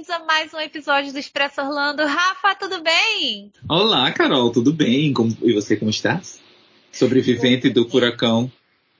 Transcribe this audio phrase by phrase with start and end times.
[0.00, 2.06] bem-vindos a mais um episódio do Expresso Orlando.
[2.06, 3.52] Rafa, tudo bem?
[3.68, 5.12] Olá, Carol, tudo bem?
[5.12, 6.22] Como, e você, como está?
[6.90, 8.50] Sobrevivente do furacão.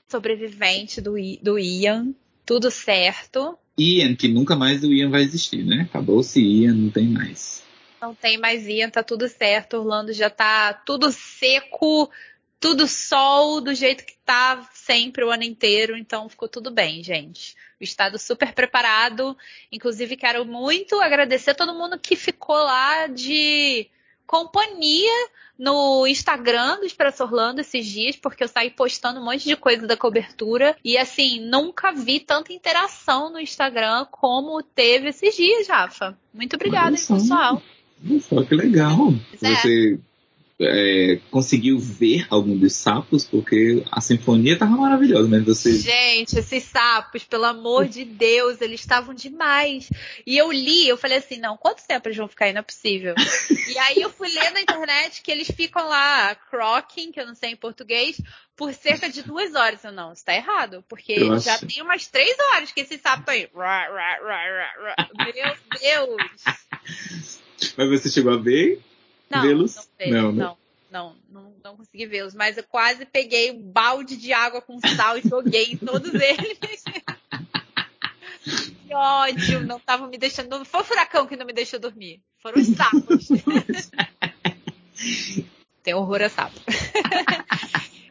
[0.07, 2.13] Sobrevivente do, do Ian,
[2.45, 3.57] tudo certo.
[3.79, 5.87] Ian, que nunca mais o Ian vai existir, né?
[5.89, 7.63] Acabou-se Ian, não tem mais.
[7.99, 9.77] Não tem mais Ian, tá tudo certo.
[9.77, 12.11] Orlando já tá tudo seco,
[12.59, 17.55] tudo sol do jeito que tá sempre o ano inteiro, então ficou tudo bem, gente.
[17.81, 19.35] O estado super preparado.
[19.71, 23.89] Inclusive, quero muito agradecer a todo mundo que ficou lá de
[24.27, 25.11] companhia
[25.57, 29.85] no Instagram do Expresso Orlando esses dias, porque eu saí postando um monte de coisa
[29.85, 30.75] da cobertura.
[30.83, 36.17] E assim, nunca vi tanta interação no Instagram como teve esses dias, Rafa.
[36.33, 37.61] Muito obrigada, pessoal.
[38.21, 39.13] Só que legal.
[39.33, 39.37] É.
[39.37, 40.10] Você é,
[41.29, 45.77] conseguiu ver algum dos sapos, porque a sinfonia tava maravilhosa, mas você.
[45.77, 49.89] Gente, esses sapos, pelo amor de Deus, eles estavam demais.
[50.25, 52.53] E eu li, eu falei assim, não, quanto tempo eles vão ficar aí?
[52.53, 53.15] Não é possível.
[53.73, 57.35] e aí eu fui ler na internet que eles ficam lá crocking, que eu não
[57.35, 58.21] sei em português,
[58.55, 59.83] por cerca de duas horas.
[59.83, 61.51] Eu não, está errado, porque Nossa.
[61.51, 63.49] já tem umas três horas que esse sapo aí.
[65.17, 65.33] Meu
[65.79, 66.43] Deus!
[67.77, 68.81] Mas você chegou a ver?
[69.31, 69.89] Não, vê-los?
[70.07, 70.43] Não, não, né?
[70.43, 70.57] não,
[70.91, 75.17] não, não, não consegui vê-los, mas eu quase peguei um balde de água com sal
[75.17, 76.59] e joguei em todos eles.
[78.87, 80.49] que ódio, não tava me deixando.
[80.49, 83.29] Não foi o furacão que não me deixou dormir, foram os sapos.
[85.81, 86.59] Tem horror a sapo.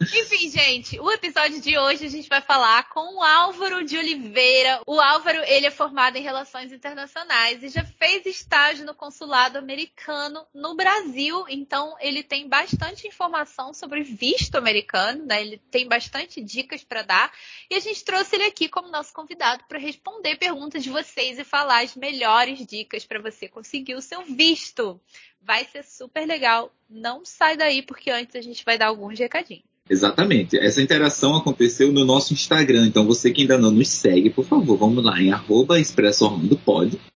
[0.02, 4.80] Enfim, gente, o episódio de hoje a gente vai falar com o Álvaro de Oliveira.
[4.86, 10.46] O Álvaro, ele é formado em Relações Internacionais e já fez estágio no consulado americano
[10.54, 15.42] no Brasil, então ele tem bastante informação sobre visto americano, né?
[15.42, 17.30] Ele tem bastante dicas para dar
[17.70, 21.44] e a gente trouxe ele aqui como nosso convidado para responder perguntas de vocês e
[21.44, 24.98] falar as melhores dicas para você conseguir o seu visto.
[25.42, 26.72] Vai ser super legal.
[26.88, 29.69] Não sai daí porque antes a gente vai dar alguns recadinhos.
[29.90, 30.56] Exatamente.
[30.56, 32.86] Essa interação aconteceu no nosso Instagram.
[32.86, 35.80] Então, você que ainda não nos segue, por favor, vamos lá em arroba.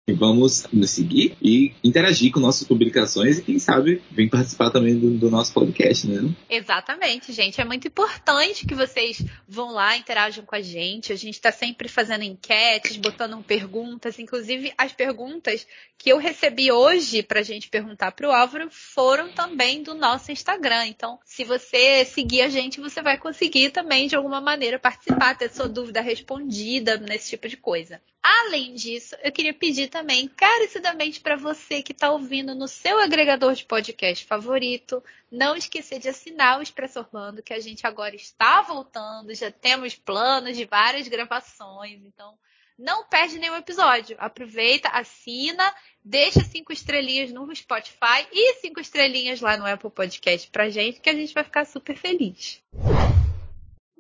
[0.07, 4.99] E vamos nos seguir e interagir com nossas publicações e, quem sabe, vir participar também
[4.99, 6.31] do, do, nosso podcast, né?
[6.51, 7.59] Exatamente, gente.
[7.59, 11.11] É muito importante que vocês vão lá, interajam com a gente.
[11.11, 14.19] A gente está sempre fazendo enquetes, botando perguntas.
[14.19, 19.31] Inclusive, as perguntas que eu recebi hoje para a gente perguntar para o Álvaro foram
[19.33, 20.87] também do nosso Instagram.
[20.87, 25.51] Então, se você seguir a gente, você vai conseguir também, de alguma maneira, participar, ter
[25.51, 28.01] sua dúvida respondida nesse tipo de coisa.
[28.23, 33.55] Além disso, eu queria pedir também carecidamente para você que está ouvindo no seu agregador
[33.55, 38.63] de podcast favorito, não esquecer de assinar o Expresso Orlando, que a gente agora está
[38.63, 42.39] voltando, já temos planos de várias gravações, então
[42.79, 44.17] não perde nenhum episódio.
[44.19, 45.73] Aproveita, assina,
[46.05, 51.11] deixa cinco estrelinhas no Spotify e cinco estrelinhas lá no Apple Podcast pra gente, que
[51.11, 52.61] a gente vai ficar super feliz.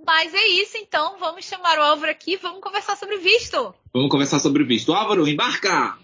[0.06, 1.18] Mas é isso, então.
[1.18, 2.36] Vamos chamar o Álvaro aqui.
[2.36, 3.74] Vamos conversar sobre visto.
[3.92, 4.92] Vamos conversar sobre visto.
[4.92, 5.96] Álvaro, embarca!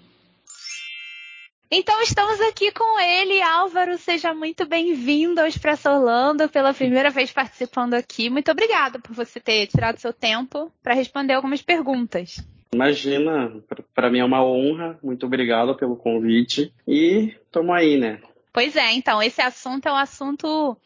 [1.73, 3.97] Então estamos aqui com ele, Álvaro.
[3.97, 8.29] Seja muito bem-vindo ao Expresso Orlando, pela primeira vez participando aqui.
[8.29, 12.39] Muito obrigada por você ter tirado seu tempo para responder algumas perguntas.
[12.73, 13.53] Imagina,
[13.95, 14.99] para mim é uma honra.
[15.03, 16.73] Muito obrigado pelo convite.
[16.87, 18.21] E tamo aí, né?
[18.53, 20.77] Pois é, então, esse assunto é um assunto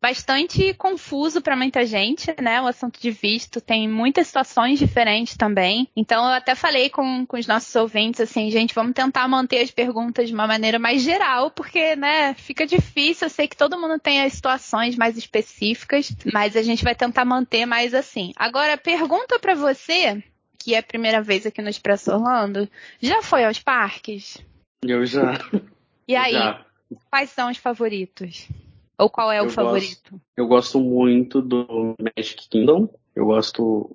[0.00, 2.60] bastante confuso para muita gente, né?
[2.60, 5.88] O assunto de visto tem muitas situações diferentes também.
[5.94, 9.70] Então eu até falei com, com os nossos ouvintes assim, gente, vamos tentar manter as
[9.70, 13.26] perguntas de uma maneira mais geral, porque, né, fica difícil.
[13.26, 17.24] Eu sei que todo mundo tem as situações mais específicas, mas a gente vai tentar
[17.24, 18.32] manter mais assim.
[18.36, 20.22] Agora, pergunta para você,
[20.62, 22.68] que é a primeira vez aqui no Expresso Orlando,
[23.00, 24.38] já foi aos parques?
[24.82, 25.38] Eu já.
[26.06, 26.64] E aí, já.
[27.10, 28.48] quais são os favoritos?
[28.98, 30.10] Ou qual é eu o favorito?
[30.10, 32.88] Gosto, eu gosto muito do Magic Kingdom.
[33.16, 33.88] Eu gosto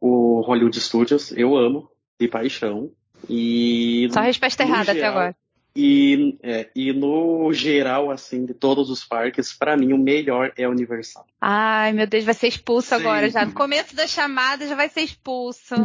[0.00, 1.32] o Hollywood Studios.
[1.32, 1.90] Eu amo
[2.20, 2.90] de paixão.
[3.28, 5.36] E Só a resposta errada geral, até agora.
[5.76, 10.68] E, é, e no geral, assim, de todos os parques, para mim o melhor é
[10.68, 11.26] Universal.
[11.40, 12.94] Ai, meu Deus, vai ser expulso Sim.
[12.94, 13.44] agora já.
[13.44, 15.74] No começo da chamada já vai ser expulso.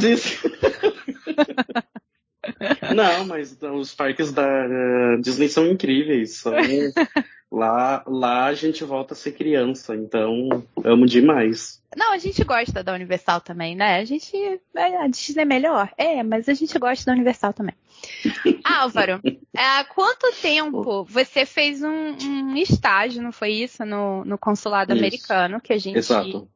[2.95, 6.37] Não, mas os parques da uh, Disney são incríveis.
[6.37, 6.53] São
[7.51, 11.81] Lá, lá a gente volta a ser criança, então amo demais.
[11.97, 13.97] Não, a gente gosta da Universal também, né?
[13.97, 14.37] A gente.
[14.75, 15.91] É, a Disney é melhor.
[15.97, 17.73] É, mas a gente gosta da Universal também.
[18.63, 19.19] Álvaro,
[19.57, 23.83] há quanto tempo você fez um, um, estágio, não foi isso?
[23.83, 24.99] No, no consulado isso.
[24.99, 25.97] americano, que a gente.
[25.97, 26.47] Exato.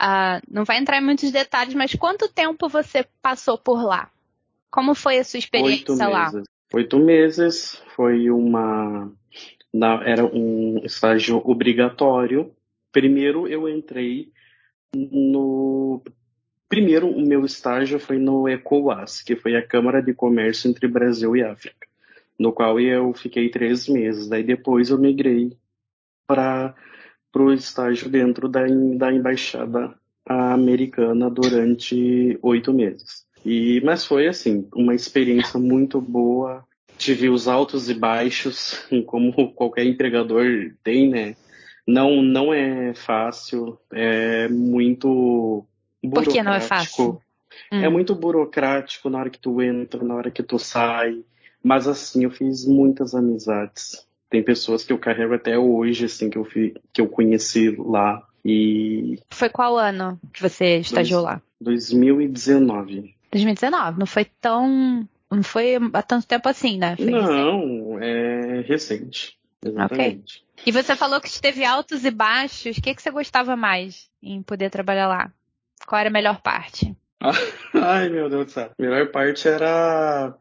[0.00, 4.08] Uh, não vai entrar em muitos detalhes, mas quanto tempo você passou por lá?
[4.70, 6.32] Como foi a sua experiência Oito lá?
[6.32, 6.48] meses.
[6.72, 9.12] Oito meses foi uma.
[9.72, 12.52] na- era um estágio obrigatório.
[12.92, 14.30] Primeiro eu entrei
[14.94, 16.02] no.
[16.68, 21.34] Primeiro, o meu estágio foi no ECOWAS, que foi a Câmara de Comércio entre Brasil
[21.36, 21.88] e África,
[22.38, 24.28] no qual eu fiquei três meses.
[24.28, 25.52] Daí depois eu migrei
[26.28, 26.74] para
[27.34, 28.64] o estágio dentro da,
[28.96, 33.26] da Embaixada Americana durante oito meses.
[33.44, 36.64] E, mas foi assim, uma experiência muito boa.
[36.98, 40.44] Tive os altos e baixos, como qualquer empregador
[40.82, 41.36] tem, né?
[41.86, 45.64] Não, não é fácil, é muito
[46.02, 46.68] Por que não é burocrático.
[46.68, 47.22] fácil?
[47.70, 47.92] É Hum.
[47.92, 51.22] muito burocrático na hora que tu entra, na hora que tu sai.
[51.62, 54.06] Mas assim, eu fiz muitas amizades.
[54.30, 58.22] Tem pessoas que eu carrego até hoje, assim, que eu, fi, que eu conheci lá.
[58.44, 61.42] E Foi qual ano que você estagiou lá?
[61.60, 63.14] 2019.
[63.30, 63.98] 2019.
[63.98, 65.08] Não foi tão.
[65.30, 66.96] Não foi há tanto tempo assim, né?
[66.96, 67.28] Foi recente.
[67.28, 69.38] Não, é recente.
[69.64, 70.44] Exatamente.
[70.66, 72.76] E você falou que teve altos e baixos.
[72.76, 75.32] O que, que você gostava mais em poder trabalhar lá?
[75.86, 76.94] Qual era a melhor parte?
[77.74, 78.70] Ai, meu Deus do céu.
[78.76, 80.34] A melhor parte era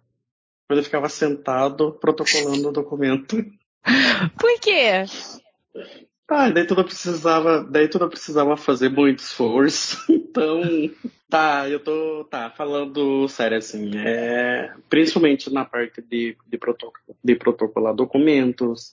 [0.67, 3.37] quando eu ficava sentado protocolando o documento.
[4.37, 5.05] Por quê?
[6.27, 9.97] Ah, daí tudo precisava, daí tudo precisava fazer muito esforço.
[10.29, 10.61] Então,
[11.29, 16.91] tá, eu tô, tá, falando sério assim, é, principalmente na parte de, de, proto,
[17.23, 18.91] de protocolar documentos,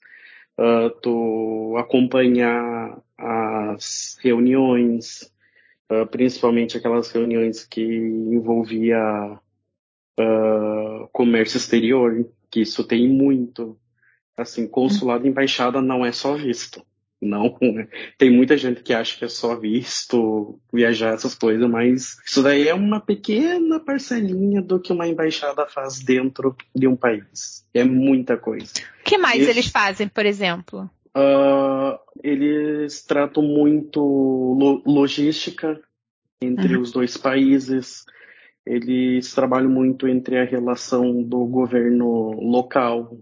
[0.59, 5.33] uh, tu acompanhar as reuniões,
[5.91, 9.39] uh, principalmente aquelas reuniões que envolvia
[10.21, 13.79] uh, comércio exterior, que isso tem muito.
[14.37, 16.85] Assim, consulado e embaixada não é só visto.
[17.21, 17.57] Não,
[18.19, 22.69] tem muita gente que acha que é só visto, viajar, essas coisas, mas isso daí
[22.69, 27.67] é uma pequena parcelinha do que uma embaixada faz dentro de um país.
[27.73, 28.71] É muita coisa.
[29.01, 29.51] O que mais Isso.
[29.51, 30.91] eles fazem, por exemplo?
[31.17, 35.81] Uh, eles tratam muito lo- logística
[36.41, 36.83] entre Uhum.
[36.83, 38.05] os dois países.
[38.67, 43.17] Eles trabalham muito entre a relação do governo local,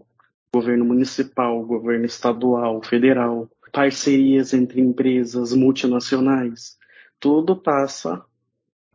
[0.52, 6.78] governo municipal, governo estadual, federal, parcerias entre empresas multinacionais.
[7.18, 8.24] Tudo passa,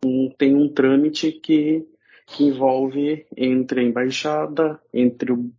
[0.02, 1.86] um- tem um trâmite que,
[2.26, 5.52] que envolve entre a embaixada, entre o,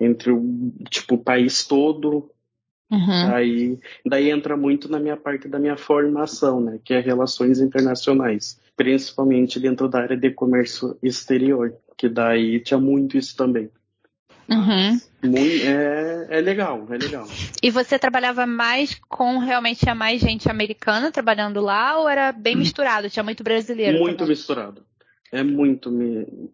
[0.00, 2.30] entre o tipo, o país todo,
[2.90, 3.34] Uhum.
[3.34, 8.58] Aí, daí entra muito na minha parte da minha formação, né, que é relações internacionais,
[8.74, 13.70] principalmente dentro da área de comércio exterior, que daí tinha muito isso também.
[14.48, 14.98] Uhum.
[15.24, 17.26] Muito, é, é legal, é legal.
[17.62, 22.56] E você trabalhava mais com realmente tinha mais gente americana trabalhando lá ou era bem
[22.56, 23.10] misturado?
[23.10, 23.98] Tinha muito brasileiro?
[23.98, 24.28] Muito também?
[24.30, 24.82] misturado.
[25.30, 25.90] É muito,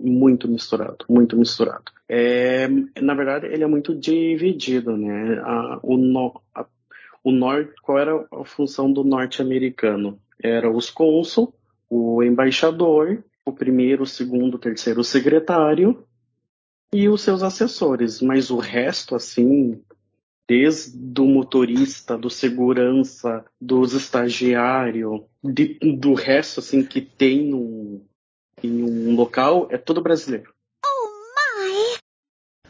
[0.01, 1.85] muito misturado, muito misturado.
[2.09, 2.67] É,
[3.01, 5.41] na verdade, ele é muito dividido, né?
[5.45, 6.67] A- o, no, a-
[7.23, 10.19] o norte, qual era a função do norte-americano?
[10.43, 11.55] Era os cônsul,
[11.89, 16.05] o embaixador, o primeiro, o segundo, o terceiro, secretário
[16.95, 18.23] e os seus assessores.
[18.23, 19.83] Mas o resto, assim,
[20.49, 28.01] desde o motorista, do segurança, dos estagiários, do resto, assim, que tem um,
[28.63, 30.54] em um local, é tudo brasileiro.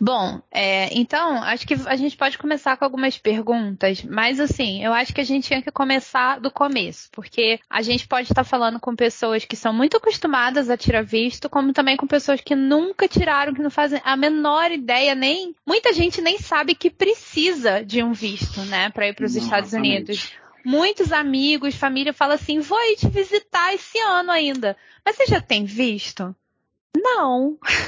[0.01, 4.93] Bom, é, então, acho que a gente pode começar com algumas perguntas, mas assim, eu
[4.93, 8.81] acho que a gente tinha que começar do começo, porque a gente pode estar falando
[8.81, 13.07] com pessoas que são muito acostumadas a tirar visto, como também com pessoas que nunca
[13.07, 15.55] tiraram, que não fazem a menor ideia, nem.
[15.65, 19.73] Muita gente nem sabe que precisa de um visto, né, para ir para os Estados.
[19.73, 20.33] Unidos.
[20.65, 24.77] Muitos amigos, família falam assim: vou ir te visitar esse ano ainda.
[25.05, 26.35] Mas você já tem visto?
[26.97, 27.59] Não.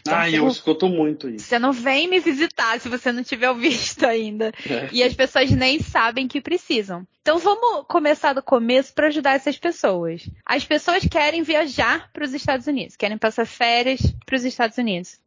[0.00, 1.46] Então, Ah, eu escuto muito isso.
[1.46, 4.52] Você não vem me visitar se você não tiver o visto ainda.
[4.68, 4.88] É.
[4.92, 7.06] E as pessoas nem sabem que precisam.
[7.20, 10.28] Então vamos começar do começo para ajudar essas pessoas.
[10.44, 15.20] As pessoas querem viajar para os Estados Unidos, querem passar férias para os Estados Unidos.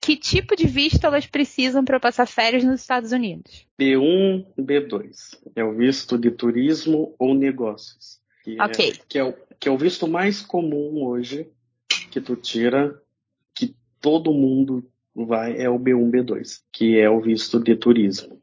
[0.00, 3.66] Que tipo de visto elas precisam para passar férias nos Estados Unidos?
[3.78, 5.36] B1, B2.
[5.54, 8.18] É o visto de turismo ou negócios.
[8.42, 8.94] Que é- Ok.
[9.08, 11.46] que, é o, que é o visto mais comum hoje
[12.12, 12.94] que tu tira,
[13.54, 18.38] que todo mundo vai, é o B1, B2, que é o visto de turismo.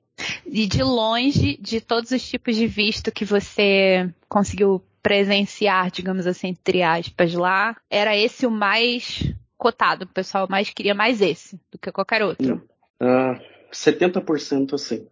[0.45, 6.49] E de longe, de todos os tipos de visto que você conseguiu presenciar, digamos assim,
[6.49, 10.05] entre aspas, lá, era esse o mais cotado.
[10.05, 12.67] O pessoal mais queria mais esse do que qualquer outro.
[12.99, 13.39] Ah,
[13.71, 15.07] 70% assim.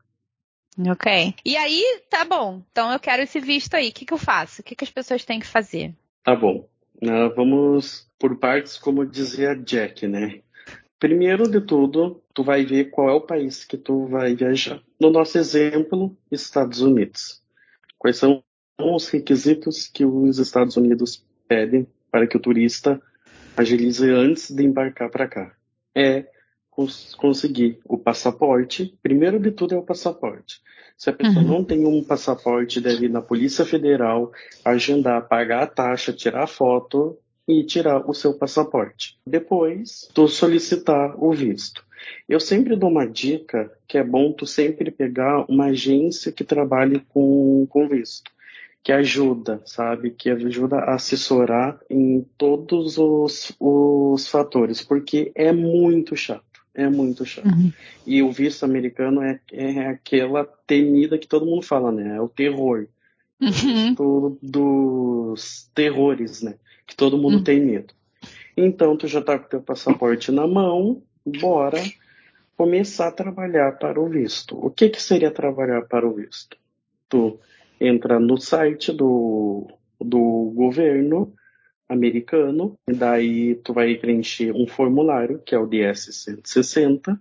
[0.89, 1.35] Ok.
[1.45, 2.61] E aí, tá bom.
[2.71, 3.89] Então eu quero esse visto aí.
[3.89, 4.61] O que, que eu faço?
[4.61, 5.93] O que, que as pessoas têm que fazer?
[6.23, 6.67] Tá bom.
[7.01, 10.41] Uh, vamos por partes, como dizia Jack, né?
[10.99, 14.81] Primeiro de tudo, tu vai ver qual é o país que tu vai viajar.
[14.99, 17.43] No nosso exemplo, Estados Unidos.
[17.99, 18.43] Quais são
[18.79, 22.99] os requisitos que os Estados Unidos pedem para que o turista
[23.55, 25.55] agilize antes de embarcar para cá?
[25.93, 26.25] É
[26.77, 28.95] cons conseguir o passaporte.
[29.01, 30.61] Primeiro de tudo é o passaporte.
[30.95, 31.47] Se a pessoa uhum.
[31.47, 34.31] não tem um passaporte, deve ir na Polícia Federal,
[34.63, 37.17] agendar, pagar a taxa, tirar a foto
[37.47, 39.17] e tirar o seu passaporte.
[39.25, 41.83] Depois, tu solicitar o visto.
[42.29, 46.99] Eu sempre dou uma dica que é bom tu sempre pegar uma agência que trabalhe
[47.09, 48.31] com, com visto,
[48.83, 50.11] que ajuda, sabe?
[50.11, 56.46] Que ajuda a assessorar em todos os, os fatores, porque é muito chato.
[56.77, 57.47] É muito chato.
[57.47, 57.73] Uhum.
[58.05, 62.17] E o visto americano é, é aquela temida que todo mundo fala, né?
[62.17, 62.87] É o terror.
[63.39, 64.37] Uhum.
[64.41, 66.55] dos terrores, né?
[66.85, 67.43] Que todo mundo uhum.
[67.43, 67.93] tem medo.
[68.55, 71.83] Então, tu já tá com teu passaporte na mão, bora
[72.55, 74.57] começar a trabalhar para o visto.
[74.57, 76.57] O que, que seria trabalhar para o visto?
[77.07, 77.39] Tu
[77.79, 79.67] entra no site do,
[79.99, 81.33] do governo
[81.89, 87.17] americano, e daí tu vai preencher um formulário, que é o DS-160,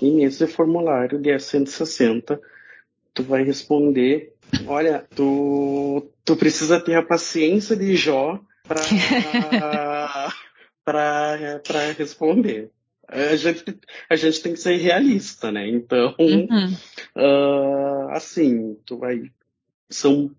[0.00, 2.40] e nesse formulário DS-160
[3.12, 4.32] tu vai responder,
[4.66, 10.32] olha, tu, tu precisa ter a paciência de Jó para
[11.98, 12.70] responder
[13.10, 13.64] a gente,
[14.08, 15.68] a gente tem que ser realista, né?
[15.68, 16.72] Então, uhum.
[17.16, 19.22] uh, assim, tu vai.
[19.88, 20.30] São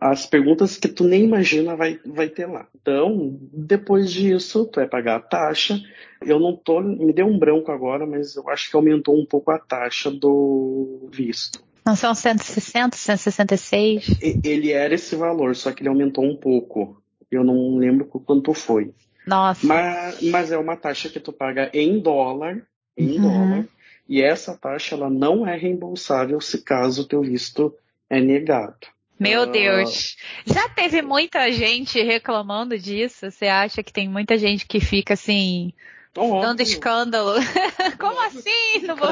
[0.00, 2.66] as perguntas que tu nem imagina vai, vai ter lá.
[2.80, 5.80] Então, depois disso, tu vai pagar a taxa.
[6.20, 6.80] Eu não tô.
[6.80, 11.08] Me deu um branco agora, mas eu acho que aumentou um pouco a taxa do
[11.12, 11.62] visto.
[11.84, 14.20] Não são 160, 166?
[14.44, 17.02] Ele era esse valor, só que ele aumentou um pouco.
[17.30, 18.94] Eu não lembro quanto foi.
[19.26, 19.66] Nossa.
[19.66, 22.62] Mas, mas é uma taxa que tu paga em dólar,
[22.96, 23.22] em uhum.
[23.22, 23.68] dólar,
[24.08, 27.74] e essa taxa ela não é reembolsável se caso o teu visto
[28.08, 28.86] é negado.
[29.22, 29.46] Meu uh...
[29.46, 30.16] Deus.
[30.44, 33.30] Já teve muita gente reclamando disso?
[33.30, 35.72] Você acha que tem muita gente que fica assim,
[36.16, 36.40] Óbvio.
[36.40, 37.34] dando escândalo?
[37.98, 38.40] Como Óbvio.
[38.40, 38.86] assim?
[38.86, 39.08] Não vou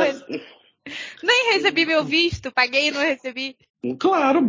[1.23, 3.57] Nem recebi meu visto, paguei e não recebi.
[3.99, 4.47] Claro,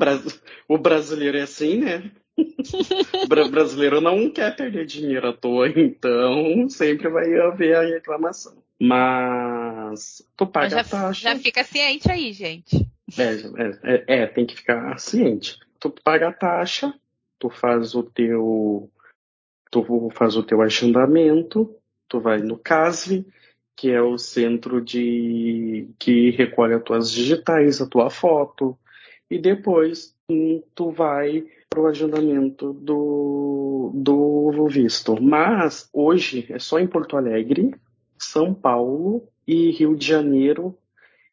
[0.68, 2.12] o brasileiro é assim, né?
[2.38, 8.62] o brasileiro não quer perder dinheiro à toa, então sempre vai haver a reclamação.
[8.80, 11.30] Mas tu paga já, a taxa.
[11.30, 12.91] Já fica ciente aí, gente.
[13.18, 15.60] É, é, é, tem que ficar ciente.
[15.80, 16.94] Tu paga a taxa,
[17.40, 18.90] tu faz o teu.
[19.70, 21.76] Tu faz o teu agendamento,
[22.08, 23.26] tu vai no CASV,
[23.76, 28.78] que é o centro de que recolhe as tuas digitais, a tua foto,
[29.30, 30.14] e depois
[30.76, 35.22] tu vai para o agendamento do, do visto.
[35.22, 37.74] Mas hoje é só em Porto Alegre,
[38.18, 40.78] São Paulo e Rio de Janeiro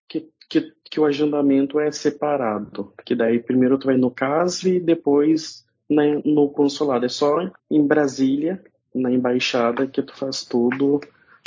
[0.09, 2.93] que, que, que o agendamento é separado.
[3.05, 7.07] Que daí primeiro tu vai no CASV e depois né, no consulado.
[7.07, 7.39] É só
[7.71, 8.63] em Brasília,
[8.95, 11.01] na embaixada, que tu faz tudo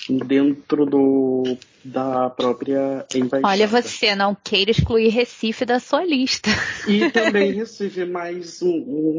[0.10, 1.44] dentro do,
[1.84, 3.48] da própria embaixada.
[3.48, 6.50] Olha, você não queira excluir Recife da sua lista.
[6.88, 8.60] E também Recife, mas,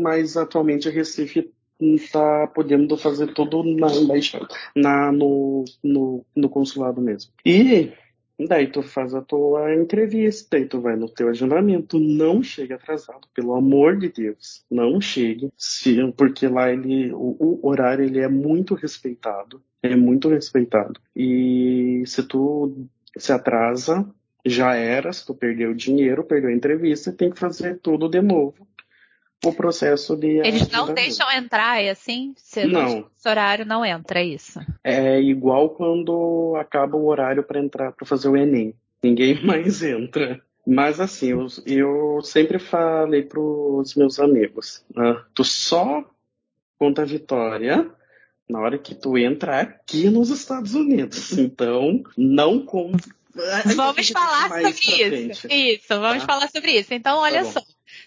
[0.00, 7.32] mas atualmente Recife está podendo fazer tudo na embaixada, na, no, no, no consulado mesmo.
[7.44, 7.90] E
[8.46, 13.28] Daí tu faz a tua entrevista, e tu vai no teu agendamento, não chegue atrasado,
[13.34, 15.52] pelo amor de Deus, não chegue,
[16.16, 21.00] porque lá ele, o, o, horário ele é muito respeitado, é muito respeitado.
[21.14, 24.08] E se tu se atrasa,
[24.44, 28.20] já era, se tu perdeu o dinheiro, perdeu a entrevista, tem que fazer tudo de
[28.20, 28.66] novo
[29.44, 30.38] o processo de.
[30.38, 32.34] Eles não deixam entrar, é assim?
[32.36, 33.08] Se não.
[33.18, 34.60] Esse horário não entra, é isso?
[34.84, 38.74] É igual quando acaba o horário para entrar para fazer o Enem.
[39.02, 40.40] Ninguém mais entra.
[40.64, 45.20] Mas assim, eu, eu sempre falei para os meus amigos: né?
[45.34, 46.04] tu só
[46.78, 47.90] conta a vitória
[48.48, 51.32] na hora que tu entra aqui nos Estados Unidos.
[51.38, 53.08] Então, não conta.
[53.74, 55.48] Vamos falar sobre isso.
[55.48, 56.26] Isso, vamos tá?
[56.26, 56.94] falar sobre isso.
[56.94, 57.60] Então, olha tá só.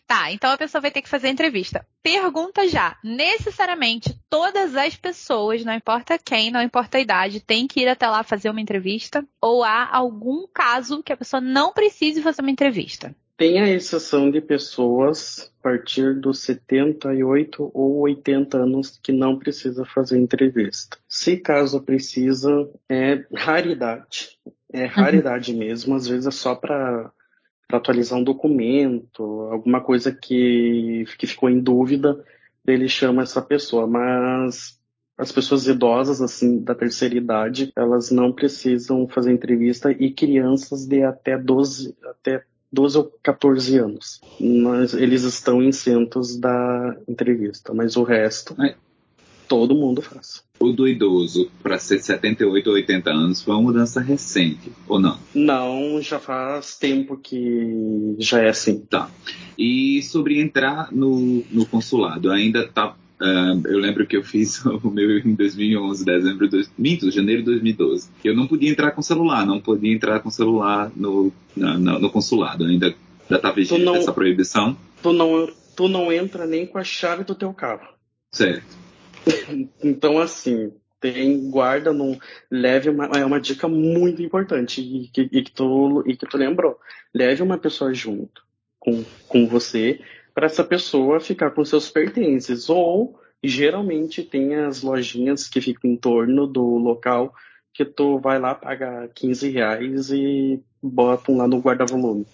[0.07, 1.85] Tá, então a pessoa vai ter que fazer a entrevista.
[2.01, 2.97] Pergunta já.
[3.03, 8.07] Necessariamente todas as pessoas, não importa quem, não importa a idade, tem que ir até
[8.07, 9.25] lá fazer uma entrevista?
[9.41, 13.15] Ou há algum caso que a pessoa não precise fazer uma entrevista?
[13.37, 19.83] Tem a exceção de pessoas a partir dos 78 ou 80 anos que não precisa
[19.83, 20.97] fazer entrevista.
[21.07, 24.37] Se caso precisa, é raridade.
[24.71, 25.59] É raridade uhum.
[25.59, 27.11] mesmo, às vezes é só para
[27.67, 32.23] para atualizar um documento, alguma coisa que, que ficou em dúvida,
[32.65, 34.79] ele chama essa pessoa, mas
[35.17, 41.03] as pessoas idosas, assim, da terceira idade, elas não precisam fazer entrevista e crianças de
[41.03, 44.19] até 12, até 12 ou 14 anos.
[44.39, 48.55] Mas eles estão isentos da entrevista, mas o resto.
[49.47, 50.43] Todo mundo faz.
[50.59, 55.17] O do idoso para ser 78 ou 80 anos foi uma mudança recente, ou não?
[55.33, 58.79] Não, já faz tempo que já é assim.
[58.79, 59.09] Tá.
[59.57, 64.89] E sobre entrar no, no consulado, ainda tá Uh, eu lembro que eu fiz o
[64.89, 68.09] meu em 2011, dezembro de minto, janeiro de 2012.
[68.21, 72.65] Eu não podia entrar com celular, não podia entrar com celular no, no, no consulado.
[72.65, 72.93] Ainda
[73.29, 74.77] está vigente não, essa proibição.
[75.01, 77.87] Tu não, tu não entra nem com a chave do teu carro.
[78.31, 78.84] Certo.
[79.83, 82.17] Então, assim, tem guarda, não
[82.49, 86.37] leve uma, é uma dica muito importante e que, e que, tu, e que tu
[86.37, 86.79] lembrou.
[87.13, 88.43] Leve uma pessoa junto
[88.79, 90.01] com, com você
[90.33, 92.69] para essa pessoa ficar com seus pertences.
[92.69, 97.33] Ou geralmente tem as lojinhas que ficam em torno do local
[97.73, 102.25] que tu vai lá pagar 15 reais e bota lá no guarda-volume.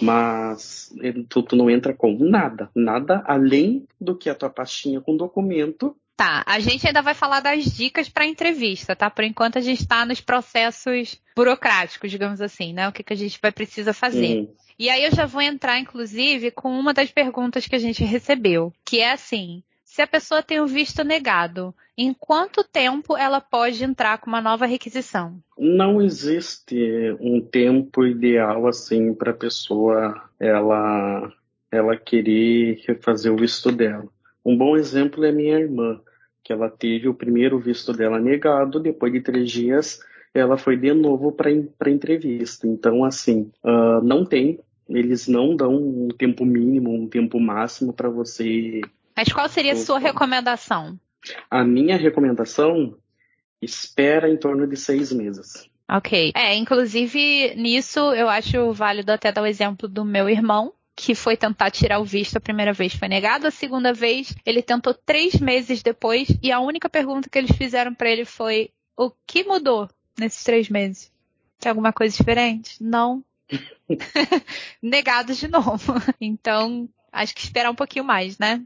[0.00, 0.92] Mas
[1.28, 5.94] tu, tu não entra com nada, nada além do que a tua pastinha com documento
[6.18, 9.08] Tá, a gente ainda vai falar das dicas para entrevista, tá?
[9.08, 12.88] Por enquanto a gente está nos processos burocráticos, digamos assim, né?
[12.88, 14.38] O que, que a gente vai precisar fazer.
[14.38, 14.52] Uhum.
[14.76, 18.72] E aí eu já vou entrar, inclusive, com uma das perguntas que a gente recebeu,
[18.84, 23.84] que é assim: se a pessoa tem o visto negado, em quanto tempo ela pode
[23.84, 25.38] entrar com uma nova requisição?
[25.56, 31.32] Não existe um tempo ideal assim para a pessoa ela
[31.70, 34.08] ela querer refazer o visto dela.
[34.44, 36.00] Um bom exemplo é minha irmã,
[36.42, 40.00] que ela teve o primeiro visto dela negado, depois de três dias
[40.34, 41.50] ela foi de novo para
[41.90, 42.66] entrevista.
[42.66, 48.08] Então, assim, uh, não tem eles não dão um tempo mínimo, um tempo máximo para
[48.08, 48.80] você.
[49.16, 50.98] Mas qual seria a sua recomendação?
[51.50, 52.96] A minha recomendação
[53.60, 55.68] espera em torno de seis meses.
[55.90, 56.32] Ok.
[56.34, 61.36] É, inclusive nisso eu acho válido até dar o exemplo do meu irmão, que foi
[61.36, 65.34] tentar tirar o visto a primeira vez foi negado, a segunda vez ele tentou três
[65.36, 69.88] meses depois e a única pergunta que eles fizeram para ele foi: o que mudou
[70.18, 71.12] nesses três meses?
[71.60, 72.82] Tem alguma coisa diferente?
[72.82, 73.24] Não.
[74.82, 75.94] negados de novo.
[76.20, 78.60] Então, acho que esperar um pouquinho mais, né?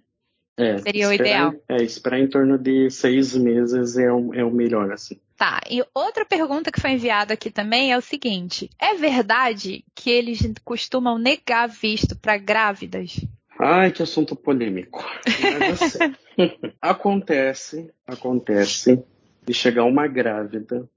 [0.57, 1.55] É, Seria o ideal.
[1.69, 5.19] É, esperar em torno de seis meses é o, é o melhor, assim.
[5.37, 10.11] Tá, e outra pergunta que foi enviada aqui também é o seguinte: é verdade que
[10.11, 13.19] eles costumam negar visto para grávidas?
[13.59, 15.05] Ai, que assunto polêmico.
[16.81, 19.05] Acontece, acontece
[19.45, 20.88] de chegar uma grávida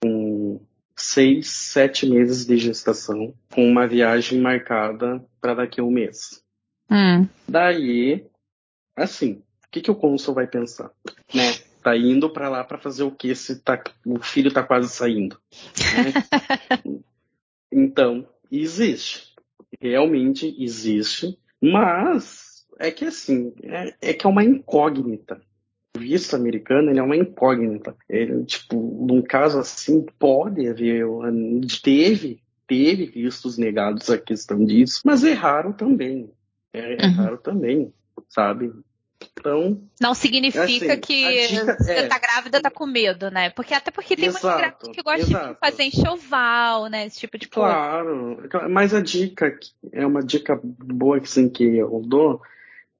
[0.00, 0.60] com
[0.96, 6.42] seis, sete meses de gestação, com uma viagem marcada para daqui a um mês.
[6.90, 7.26] Hum.
[7.46, 8.26] Daí,
[9.04, 10.90] assim, o que, que o cônsul vai pensar?
[11.34, 11.52] Né?
[11.82, 15.38] Tá indo para lá para fazer o que se tá, o filho tá quase saindo?
[15.94, 17.00] Né?
[17.70, 19.34] então, existe.
[19.80, 21.38] Realmente existe.
[21.60, 25.40] Mas é que assim, é, é que é uma incógnita
[25.96, 27.96] visto americano ele é uma incógnita.
[28.08, 31.06] Ele, tipo, num caso assim, pode haver,
[31.82, 36.30] teve, teve vistos negados a questão disso, mas é raro também.
[36.72, 37.14] É, é uhum.
[37.14, 37.92] raro também,
[38.28, 38.72] sabe?
[39.38, 39.80] Então.
[40.00, 43.50] Não significa assim, que você é, tá grávida tá com medo, né?
[43.50, 47.06] Porque até porque tem exato, muitos grávidos que gostam de fazer enxoval, né?
[47.06, 47.68] Esse tipo de coisa.
[47.68, 49.56] Claro, mas a dica
[49.92, 52.40] é uma dica boa que, assim, que eu dou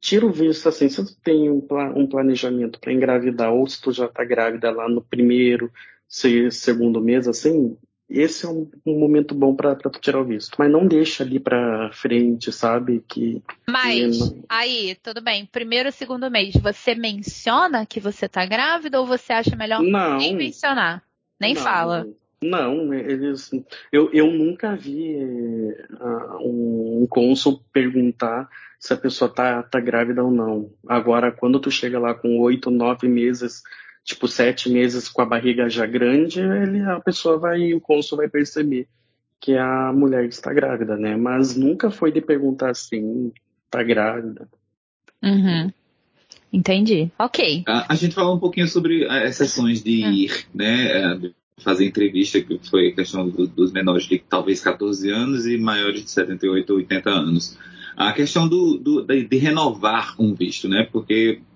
[0.00, 3.90] tira o visto assim, se tu tem um, um planejamento para engravidar, ou se tu
[3.90, 5.72] já tá grávida lá no primeiro,
[6.08, 7.76] segundo mês, assim,
[8.08, 10.54] esse é um, um momento bom para tu tirar o visto.
[10.58, 13.04] Mas não deixa ali para frente, sabe?
[13.06, 13.42] Que.
[13.68, 15.44] Mas, que aí, tudo bem.
[15.46, 20.18] Primeiro ou segundo mês, você menciona que você tá grávida ou você acha melhor não,
[20.18, 21.02] nem mencionar?
[21.38, 22.06] Nem não, fala.
[22.40, 23.50] Não, eles.
[23.90, 30.22] Eu, eu nunca vi uh, um, um cônsul perguntar se a pessoa tá, tá grávida
[30.22, 30.70] ou não.
[30.86, 33.62] Agora, quando tu chega lá com oito, nove meses,
[34.06, 38.28] tipo sete meses com a barriga já grande, ele, a pessoa vai, o cônsul vai
[38.28, 38.88] perceber
[39.40, 41.16] que a mulher está grávida, né?
[41.16, 43.32] Mas nunca foi de perguntar assim,
[43.68, 44.48] tá grávida.
[45.22, 45.70] Uhum.
[46.52, 47.10] Entendi.
[47.18, 47.64] Ok.
[47.66, 50.12] A, a, gente falou um pouquinho sobre as sessões de uhum.
[50.12, 50.86] ir, né?
[50.86, 55.58] É, fazer entrevista, que foi a questão do, dos menores de talvez 14 anos e
[55.58, 57.58] maiores de 78 ou 80 anos.
[57.96, 60.86] A questão do, do de, de, renovar um visto, né?
[60.92, 61.55] Porque ah,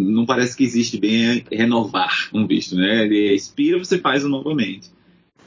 [0.00, 3.04] não parece que existe bem renovar um visto, né?
[3.04, 4.90] Ele expira, você faz novamente.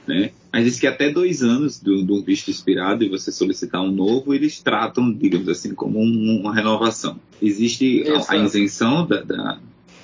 [0.08, 0.32] né?
[0.52, 4.34] Mas diz que até dois anos do, do visto expirado e você solicitar um novo,
[4.34, 7.20] eles tratam, digamos assim, como um, uma renovação.
[7.42, 9.60] Existe a, a, isenção da, da,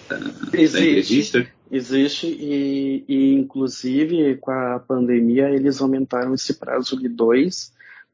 [0.10, 0.18] da,
[0.54, 1.48] existe, da entrevista?
[1.72, 7.72] Existe, e, e inclusive com a pandemia eles aumentaram esse prazo de dois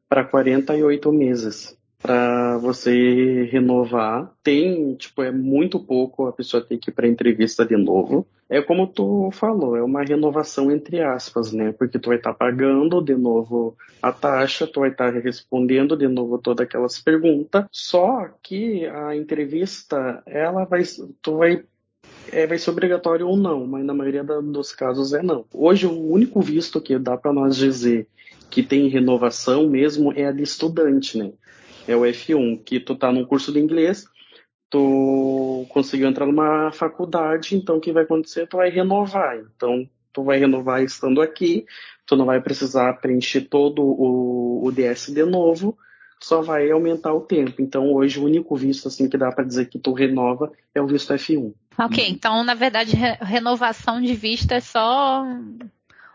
[0.10, 4.32] para 48 meses para você renovar.
[4.44, 8.28] Tem, tipo, é muito pouco a pessoa ter que ir para entrevista de novo.
[8.48, 11.72] É como tu falou, é uma renovação entre aspas, né?
[11.72, 15.98] Porque tu vai estar tá pagando de novo a taxa, tu vai estar tá respondendo
[15.98, 17.66] de novo todas aquelas perguntas.
[17.72, 20.84] Só que a entrevista, ela vai,
[21.24, 21.64] tu vai
[22.32, 25.46] é, vai ser obrigatório ou não, mas na maioria da, dos casos é não.
[25.52, 28.08] Hoje, o único visto que dá para nós dizer
[28.52, 31.32] que tem renovação mesmo é a de estudante, né?
[31.88, 34.06] É o F1, que tu tá num curso de inglês,
[34.70, 38.48] tu conseguiu entrar numa faculdade, então o que vai acontecer?
[38.48, 39.38] Tu vai renovar.
[39.56, 41.66] Então, tu vai renovar estando aqui,
[42.06, 45.78] tu não vai precisar preencher todo o, o DS de novo,
[46.22, 47.62] só vai aumentar o tempo.
[47.62, 50.88] Então, hoje, o único visto assim que dá para dizer que tu renova é o
[50.88, 51.54] visto F1.
[51.78, 55.26] Ok, então, na verdade, re renovação de visto é só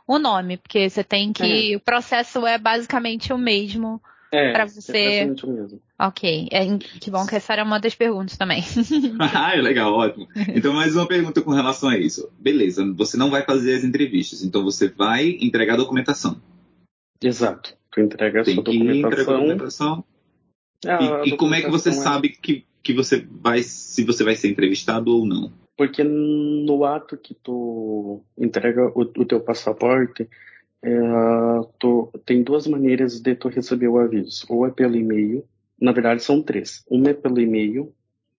[0.06, 1.74] o nome, porque você tem que.
[1.74, 1.76] É.
[1.76, 4.96] O processo é basicamente o mesmo é, para você.
[4.96, 5.82] É mesmo.
[5.98, 8.62] Ok, é, que bom que essa era uma das perguntas também.
[9.18, 10.28] ah, legal, ótimo.
[10.54, 12.30] Então, mais uma pergunta com relação a isso.
[12.38, 16.40] Beleza, você não vai fazer as entrevistas, então você vai entregar a documentação.
[17.22, 17.76] Exato.
[17.90, 19.10] Tu entrega a Tem sua que documentação.
[19.10, 20.04] Entregar a documentação.
[20.86, 24.36] Ah, e, e como é que você sabe que, que você vai, se você vai
[24.36, 25.52] ser entrevistado ou não?
[25.76, 30.28] Porque no ato que tu entrega o, o teu passaporte,
[30.82, 30.90] é,
[31.78, 34.46] tô, tem duas maneiras de tu receber o aviso.
[34.48, 35.44] Ou é pelo e-mail,
[35.80, 36.84] na verdade são três.
[36.88, 37.94] Uma é pelo e-mail,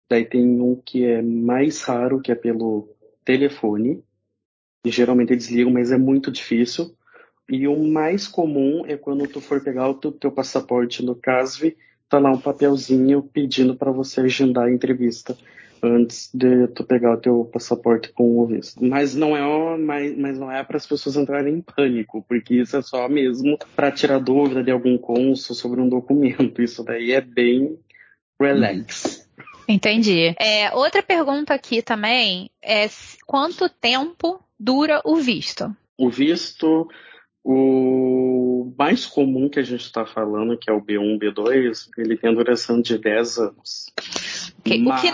[0.08, 2.88] daí tem um que é mais raro, que é pelo
[3.24, 4.02] telefone,
[4.84, 6.94] e geralmente eles ligam, mas é muito difícil.
[7.48, 11.76] E o mais comum é quando tu for pegar o teu, teu passaporte no CASV,
[12.12, 15.34] tá lá um papelzinho pedindo para você agendar a entrevista
[15.82, 18.84] antes de tu pegar o teu passaporte com o visto.
[18.84, 22.76] Mas não é, mas, mas não é para as pessoas entrarem em pânico, porque isso
[22.76, 26.60] é só mesmo para tirar dúvida de algum cônsul sobre um documento.
[26.60, 27.78] Isso daí é bem
[28.38, 29.26] relax.
[29.66, 30.34] Entendi.
[30.38, 32.86] É, outra pergunta aqui também é
[33.26, 35.74] quanto tempo dura o visto?
[35.96, 36.86] O visto,
[37.42, 38.31] o
[38.76, 42.34] mais comum que a gente está falando, que é o B1, B2, ele tem a
[42.34, 43.86] duração de 10 anos.
[44.64, 44.98] Que, Mas...
[44.98, 45.08] o que...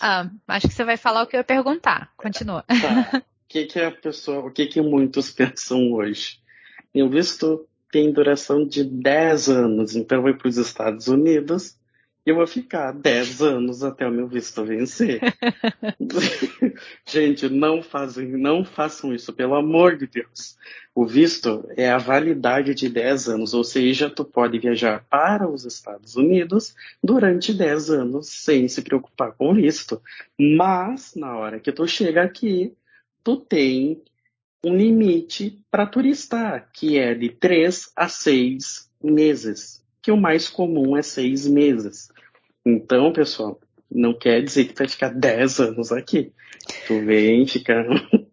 [0.00, 2.12] Ah, acho que você vai falar o que eu ia perguntar.
[2.16, 2.64] Continua.
[2.64, 3.18] Tá.
[3.18, 6.38] O que, que a pessoa, o que, que muitos pensam hoje?
[6.94, 11.76] Eu visto tem duração de 10 anos, então vou para os Estados Unidos
[12.24, 15.20] eu vou ficar 10 anos até o meu visto vencer.
[17.06, 20.56] Gente, não, fazem, não façam isso, pelo amor de Deus.
[20.94, 25.64] O visto é a validade de 10 anos, ou seja, tu pode viajar para os
[25.64, 30.02] Estados Unidos durante 10 anos sem se preocupar com o visto.
[30.38, 32.74] Mas, na hora que tu chega aqui,
[33.24, 34.02] tu tem
[34.64, 40.96] um limite para turistar, que é de 3 a 6 meses que o mais comum
[40.96, 42.08] é seis meses.
[42.64, 43.58] Então, pessoal,
[43.90, 46.32] não quer dizer que vai ficar dez anos aqui.
[46.86, 47.84] Tu vem ficar.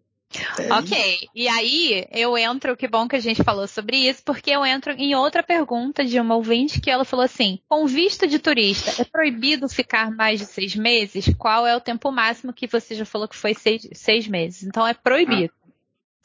[0.78, 4.64] Ok, e aí eu entro, que bom que a gente falou sobre isso, porque eu
[4.64, 9.00] entro em outra pergunta de uma ouvinte que ela falou assim: com visto de turista,
[9.00, 11.34] é proibido ficar mais de seis meses?
[11.38, 14.64] Qual é o tempo máximo que você já falou que foi seis, seis meses?
[14.64, 15.52] Então é proibido.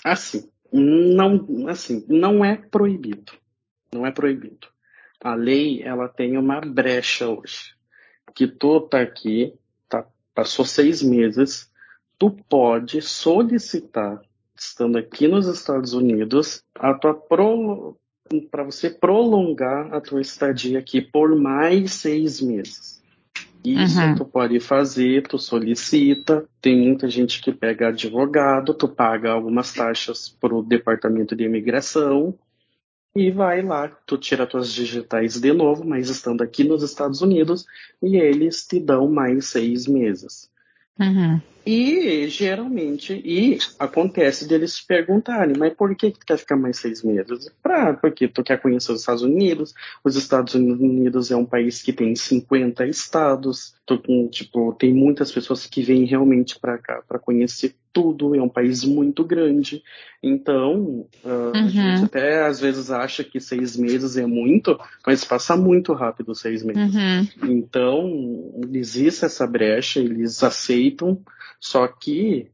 [0.03, 3.31] Ah, assim, não, assim, não é proibido.
[3.93, 4.72] Não é proibido
[5.23, 7.73] a lei ela tem uma brecha hoje.
[8.35, 9.53] Que tu tá aqui,
[9.87, 10.05] tá,
[10.35, 11.71] passou seis meses,
[12.19, 14.21] tu pode solicitar,
[14.55, 17.97] estando aqui nos Estados Unidos, a tua pro,
[18.51, 23.01] para você prolongar a tua estadia aqui por mais seis meses.
[23.63, 24.15] Isso uhum.
[24.15, 26.45] tu pode fazer, tu solicita.
[26.61, 32.37] Tem muita gente que pega advogado, tu paga algumas taxas para o departamento de imigração
[33.15, 37.65] e vai lá, tu tira tuas digitais de novo, mas estando aqui nos Estados Unidos,
[38.01, 40.49] e eles te dão mais seis meses.
[40.99, 41.39] Uhum.
[41.65, 47.01] E geralmente, e acontece deles perguntarem, mas por que, que tu quer ficar mais seis
[47.01, 47.49] meses?
[47.61, 49.73] Pra, porque tu quer conhecer os Estados Unidos,
[50.03, 53.97] os Estados Unidos é um país que tem 50 estados, tu,
[54.29, 58.83] tipo, tem muitas pessoas que vêm realmente para cá para conhecer tudo, é um país
[58.83, 59.83] muito grande.
[60.21, 61.51] Então, uh, uhum.
[61.53, 66.33] a gente até às vezes acha que seis meses é muito, mas passa muito rápido
[66.33, 66.95] seis meses.
[66.95, 67.51] Uhum.
[67.51, 71.21] Então, existe essa brecha, eles aceitam,
[71.59, 72.49] só que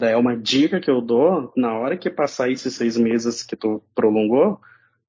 [0.00, 3.80] É uma dica que eu dou, na hora que passar esses seis meses que tu
[3.94, 4.60] prolongou,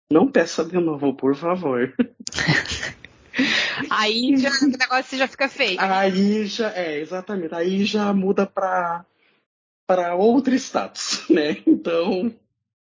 [0.10, 1.92] não peça de novo, por favor.
[3.90, 5.78] Aí já, o negócio já fica feio.
[5.80, 7.54] Aí já, é, exatamente.
[7.54, 9.04] Aí já muda para
[9.88, 11.58] para outro status, né?
[11.66, 12.34] Então,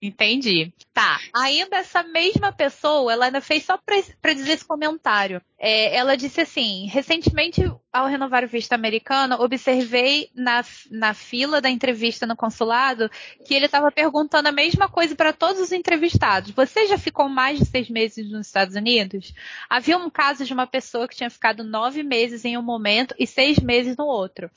[0.00, 0.72] Entendi.
[0.94, 1.18] Tá.
[1.34, 5.42] Ainda essa mesma pessoa, ela ainda fez só para dizer esse comentário.
[5.58, 7.60] É, ela disse assim: recentemente,
[7.92, 13.10] ao renovar o visto americano, observei na, na fila da entrevista no consulado
[13.44, 16.52] que ele estava perguntando a mesma coisa para todos os entrevistados.
[16.52, 19.34] Você já ficou mais de seis meses nos Estados Unidos?
[19.68, 23.26] Havia um caso de uma pessoa que tinha ficado nove meses em um momento e
[23.26, 24.48] seis meses no outro.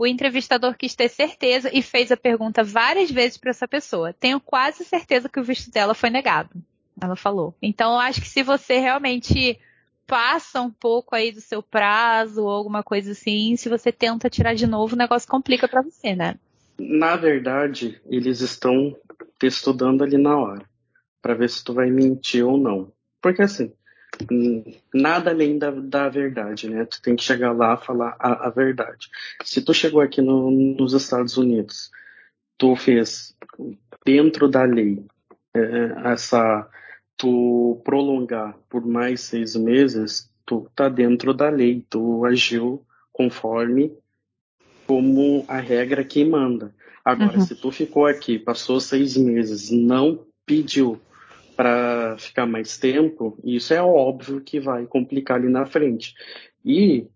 [0.00, 4.14] O entrevistador quis ter certeza e fez a pergunta várias vezes para essa pessoa.
[4.14, 6.48] Tenho quase certeza que o visto dela foi negado.
[6.98, 7.54] Ela falou.
[7.60, 9.60] Então, eu acho que se você realmente
[10.06, 14.54] passa um pouco aí do seu prazo ou alguma coisa assim, se você tenta tirar
[14.54, 16.34] de novo, o negócio complica para você, né?
[16.78, 18.96] Na verdade, eles estão
[19.38, 20.64] te estudando ali na hora,
[21.20, 22.90] para ver se tu vai mentir ou não.
[23.20, 23.70] Porque assim,
[24.92, 26.84] nada além da, da verdade, né?
[26.84, 29.08] Tu tem que chegar lá e falar a, a verdade.
[29.44, 31.90] Se tu chegou aqui no, nos Estados Unidos,
[32.58, 33.36] tu fez
[34.04, 35.04] dentro da lei
[35.54, 36.68] é, essa
[37.16, 43.92] tu prolongar por mais seis meses, tu tá dentro da lei, tu agiu conforme
[44.86, 46.74] como a regra que manda.
[47.04, 47.44] Agora, uhum.
[47.44, 51.00] se tu ficou aqui, passou seis meses, não pediu
[51.60, 56.14] para ficar mais tempo, isso é óbvio que vai complicar ali na frente.
[56.64, 57.06] E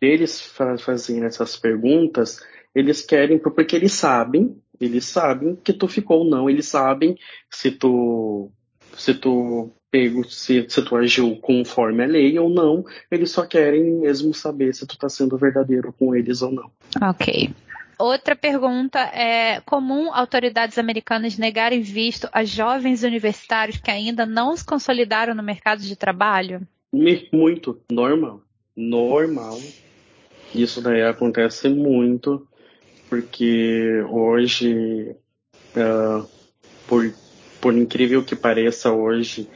[0.00, 2.40] eles fazem essas perguntas,
[2.74, 7.18] eles querem, porque eles sabem, eles sabem que tu ficou ou não, eles sabem
[7.50, 8.50] se tu
[8.96, 14.00] se tu pego, se, se tu agiu conforme a lei ou não, eles só querem
[14.00, 16.70] mesmo saber se tu tá sendo verdadeiro com eles ou não.
[17.02, 17.52] Ok.
[17.98, 24.64] Outra pergunta é comum autoridades americanas negarem visto a jovens universitários que ainda não se
[24.64, 26.66] consolidaram no mercado de trabalho?
[27.32, 28.40] Muito, normal.
[28.76, 29.58] Normal.
[30.54, 32.46] Isso daí acontece muito,
[33.08, 35.16] porque hoje,
[35.76, 36.28] uh,
[36.86, 37.12] por
[37.64, 39.48] por incrível que pareça hoje,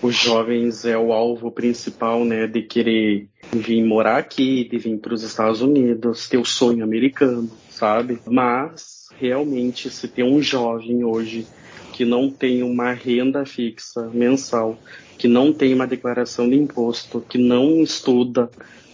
[0.00, 5.14] os jovens é o alvo principal, né, de querer vir morar aqui, de vir para
[5.14, 8.20] os Estados Unidos, ter o sonho americano, sabe?
[8.26, 11.46] Mas realmente se tem um jovem hoje
[11.92, 14.78] que não tem uma renda fixa mensal,
[15.18, 18.48] que não tem uma declaração de imposto, que não estuda,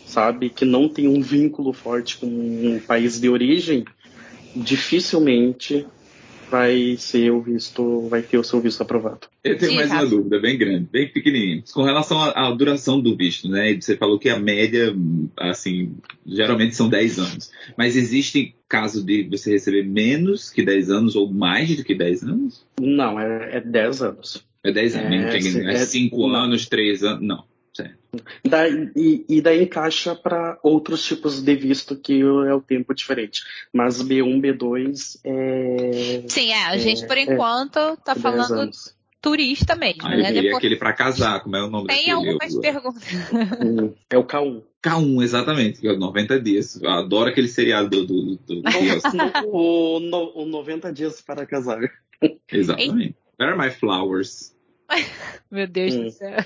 [0.07, 3.85] sabe, que não tem um vínculo forte com um país de origem,
[4.57, 5.87] dificilmente
[6.55, 9.27] vai ser o visto, vai ter o seu visto aprovado.
[9.43, 11.65] Eu tenho Sim, mais uma dúvida bem grande, bem pequenininha.
[11.73, 13.75] Com relação à, à, duração do visto, né?
[13.75, 14.95] Você falou que a média,
[15.37, 17.51] assim, geralmente são 10 anos.
[17.77, 22.23] Mas existe caso de você receber menos que 10 anos ou mais do que 10
[22.23, 22.65] anos?
[22.81, 24.47] Não, é, é 10 anos.
[24.63, 27.45] É 10 anos, é, é 5 é, anos, 3 anos, não.
[28.45, 33.43] Daí, e, e, daí encaixa para outros tipos de visto que é o tempo diferente.
[33.73, 36.25] Mas B1, B2 é.
[36.29, 36.67] Sim, é.
[36.67, 38.95] A gente, é, por enquanto, é, tá falando anos.
[39.21, 40.03] turista mesmo.
[40.05, 40.33] Ah, né?
[40.33, 40.57] Depois...
[40.57, 43.03] aquele para casar, como é o nome Tem algumas perguntas.
[44.11, 44.63] É o K1.
[44.83, 46.81] K1, exatamente, que é 90 dias.
[46.81, 48.07] Eu adoro aquele seriado do.
[48.07, 48.69] do, do, do
[49.51, 51.81] o, no, o 90 dias para casar.
[52.53, 53.17] Exatamente.
[53.39, 54.55] Where are my flowers?
[55.51, 56.05] Meu Deus hum.
[56.05, 56.37] do céu.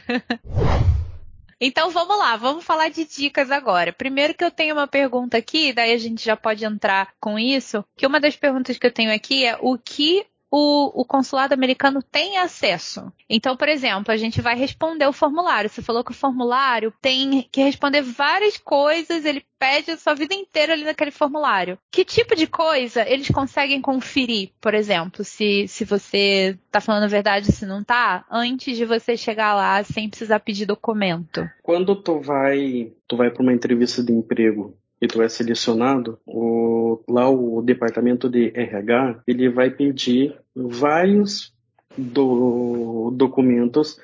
[1.60, 3.92] Então vamos lá, vamos falar de dicas agora.
[3.92, 7.84] Primeiro que eu tenho uma pergunta aqui, daí a gente já pode entrar com isso,
[7.96, 12.02] que uma das perguntas que eu tenho aqui é o que o, o, consulado americano
[12.02, 13.12] tem acesso.
[13.28, 15.68] Então, por exemplo, a gente vai responder o formulário.
[15.68, 20.34] Você falou que o formulário tem que responder várias coisas, ele pede a sua vida
[20.34, 21.78] inteira ali naquele formulário.
[21.90, 27.08] Que tipo de coisa eles conseguem conferir, por exemplo, se, se você está falando a
[27.08, 31.48] verdade ou se não está, antes de você chegar lá sem precisar pedir documento?
[31.62, 37.00] Quando tu vai, tu vai para uma entrevista de emprego e tu é selecionado, o,
[37.08, 41.52] lá o departamento de RH ele vai pedir vários
[41.96, 43.98] do, documentos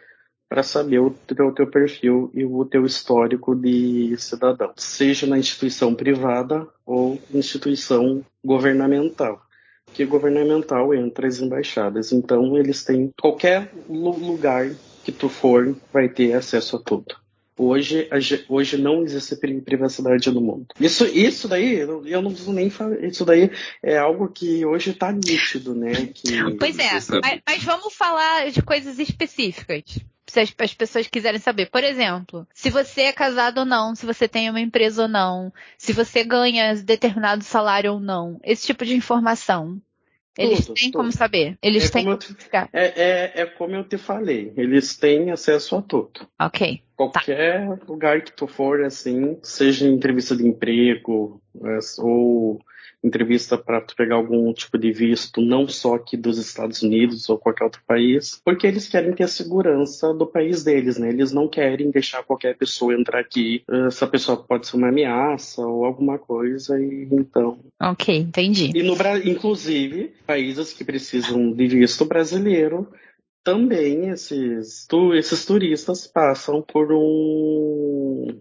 [0.48, 5.94] para saber o teu, teu, perfil e o teu histórico de cidadão, seja na instituição
[5.94, 9.42] privada ou instituição governamental.
[9.92, 14.70] Que governamental entra as embaixadas, então eles têm qualquer lugar
[15.04, 17.23] que tu for vai ter acesso a tudo.
[17.56, 18.08] Hoje,
[18.48, 20.66] hoje não existe privacidade no mundo.
[20.80, 23.04] Isso, isso daí, eu não preciso nem falar.
[23.04, 25.92] Isso daí é algo que hoje está nítido, né?
[26.12, 26.56] Que...
[26.58, 29.82] Pois é, mas, mas, vamos falar de coisas específicas.
[30.26, 31.70] se as, as, pessoas quiserem saber.
[31.70, 35.52] Por exemplo, se você é casado ou não, se você tem uma empresa ou não,
[35.78, 39.80] se você ganha determinado salário ou não, esse tipo de informação.
[40.36, 40.98] Eles tudo, têm tudo.
[40.98, 41.56] como saber.
[41.62, 42.68] Eles é têm como, como ficar.
[42.72, 44.52] É, é, é, como eu te falei.
[44.56, 46.28] Eles têm acesso a tudo.
[46.40, 46.82] Ok.
[46.96, 47.84] Qualquer tá.
[47.86, 52.60] lugar que tu for, assim, seja entrevista de emprego, é, ou
[53.04, 57.38] entrevista para tu pegar algum tipo de visto, não só aqui dos Estados Unidos ou
[57.38, 61.10] qualquer outro país, porque eles querem ter a segurança do país deles, né?
[61.10, 63.62] Eles não querem deixar qualquer pessoa entrar aqui.
[63.86, 67.58] Essa pessoa pode ser uma ameaça ou alguma coisa, e então.
[67.80, 68.72] Ok, entendi.
[68.74, 72.88] E no inclusive, países que precisam de visto brasileiro
[73.44, 78.40] também esses, tu, esses turistas passam por um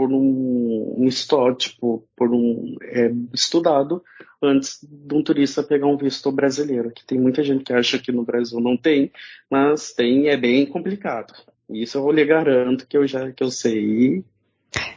[0.00, 4.02] por um, um tipo, por um é, estudado
[4.42, 6.90] antes de um turista pegar um visto brasileiro.
[6.90, 9.12] Que tem muita gente que acha que no Brasil não tem,
[9.50, 11.34] mas tem, é bem complicado.
[11.68, 14.24] Isso eu lhe garanto que eu já que eu sei.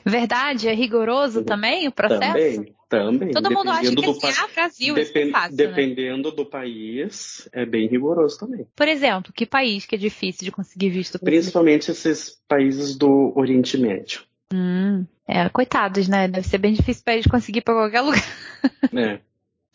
[0.05, 2.21] Verdade, é rigoroso também o processo?
[2.21, 3.31] Também, também.
[3.31, 5.67] Todo mundo acha que assim, ah, Brasil, Depend, isso é fácil, né?
[5.67, 6.35] Dependendo né?
[6.35, 8.65] do país, é bem rigoroso também.
[8.73, 11.19] Por exemplo, que país que é difícil de conseguir visto?
[11.19, 14.21] Principalmente esses países do Oriente Médio.
[14.51, 16.27] Hum, é, coitados, né?
[16.27, 18.23] Deve ser bem difícil para eles conseguir para qualquer lugar.
[18.95, 19.19] É.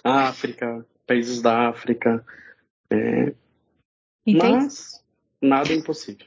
[0.02, 2.24] África, países da África.
[2.90, 3.35] É.
[4.26, 5.04] Mas
[5.42, 6.26] nada é impossível.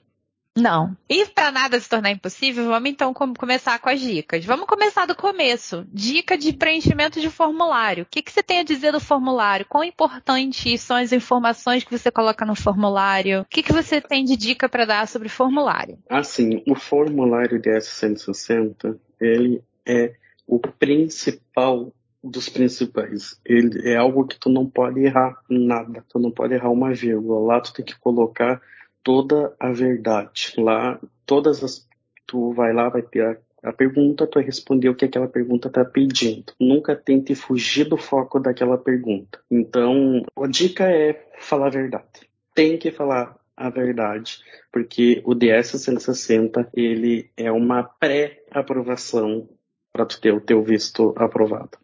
[0.58, 0.96] Não.
[1.10, 4.44] E para nada se tornar impossível, vamos então começar com as dicas.
[4.44, 5.86] Vamos começar do começo.
[5.94, 8.04] Dica de preenchimento de formulário.
[8.04, 9.66] O que, que você tem a dizer do formulário?
[9.68, 13.42] Quão importantes são as informações que você coloca no formulário?
[13.42, 15.98] O que, que você tem de dica para dar sobre formulário?
[16.10, 23.40] Assim, o formulário de S160, ele é o principal dos principais.
[23.46, 26.04] Ele é algo que tu não pode errar nada.
[26.10, 27.40] Tu não pode errar uma vírgula.
[27.40, 28.62] Lá tu tem que colocar
[29.04, 30.54] toda a verdade.
[30.58, 31.88] Lá, todas as.
[32.26, 35.68] Tu vai lá, vai ter a, a pergunta, tu vai responder o que aquela pergunta
[35.68, 36.54] está pedindo.
[36.60, 39.40] Nunca tente fugir do foco daquela pergunta.
[39.50, 42.30] Então, a dica é falar a verdade.
[42.56, 44.40] Tem que falar a verdade,
[44.72, 49.48] porque o DS 160 ele é uma pré-aprovação
[49.92, 51.78] para tu ter o teu visto aprovado.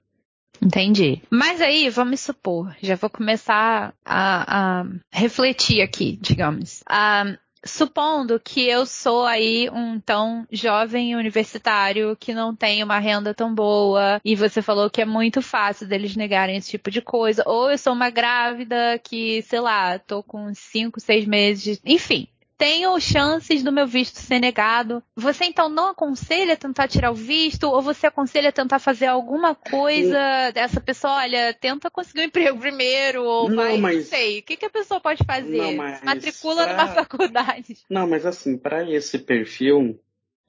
[0.62, 1.22] Entendi.
[1.30, 6.84] Mas aí, vamos supor, já vou começar a, a refletir aqui, digamos.
[6.90, 13.34] Ah, supondo que eu sou aí um tão jovem universitário que não tem uma renda
[13.34, 17.44] tão boa e você falou que é muito fácil deles negarem esse tipo de coisa,
[17.46, 23.00] ou eu sou uma grávida que, sei lá, tô com cinco, seis meses, enfim, tenho
[23.00, 25.04] chances do meu visto ser negado.
[25.16, 30.52] Você então não aconselha tentar tirar o visto ou você aconselha tentar fazer alguma coisa
[30.54, 33.96] dessa pessoa, olha, tenta conseguir um emprego primeiro ou não, vai, mas...
[33.98, 34.40] não sei.
[34.40, 35.58] O que, que a pessoa pode fazer?
[35.58, 36.74] Não, mas Matricula pra...
[36.74, 37.78] numa faculdade.
[37.90, 40.00] Não, mas assim, para esse perfil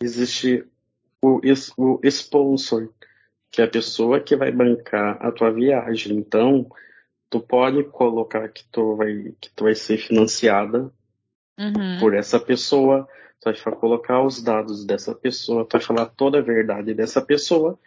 [0.03, 0.65] existe
[1.21, 1.41] o,
[1.77, 2.89] o sponsor,
[3.51, 6.17] que é a pessoa que vai bancar a tua viagem.
[6.17, 6.71] Então,
[7.29, 10.91] tu pode colocar que tu vai, que tu vai ser financiada
[11.59, 11.99] uhum.
[11.99, 13.09] por essa pessoa,
[13.41, 17.79] tu vai colocar os dados dessa pessoa, vai falar toda a verdade dessa pessoa,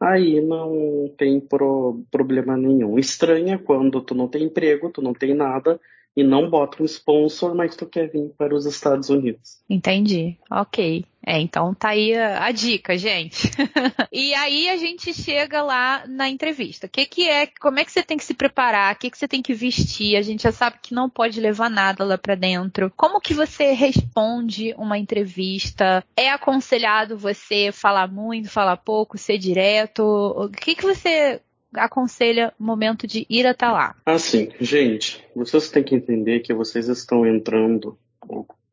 [0.00, 2.98] aí não tem pro, problema nenhum.
[2.98, 5.80] Estranha quando tu não tem emprego, tu não tem nada,
[6.18, 9.60] e não bota um sponsor, mas tu quer vir para os Estados Unidos.
[9.70, 10.36] Entendi.
[10.50, 11.04] Ok.
[11.24, 13.48] É, então tá aí a, a dica, gente.
[14.10, 16.88] e aí a gente chega lá na entrevista.
[16.88, 18.96] O que, que é, como é que você tem que se preparar?
[18.96, 20.16] O que, que você tem que vestir?
[20.16, 22.92] A gente já sabe que não pode levar nada lá para dentro.
[22.96, 26.02] Como que você responde uma entrevista?
[26.16, 30.02] É aconselhado você falar muito, falar pouco, ser direto?
[30.02, 31.40] O que, que você
[31.74, 33.96] aconselha momento de ir até lá?
[34.04, 37.98] Assim, gente, vocês têm que entender que vocês estão entrando.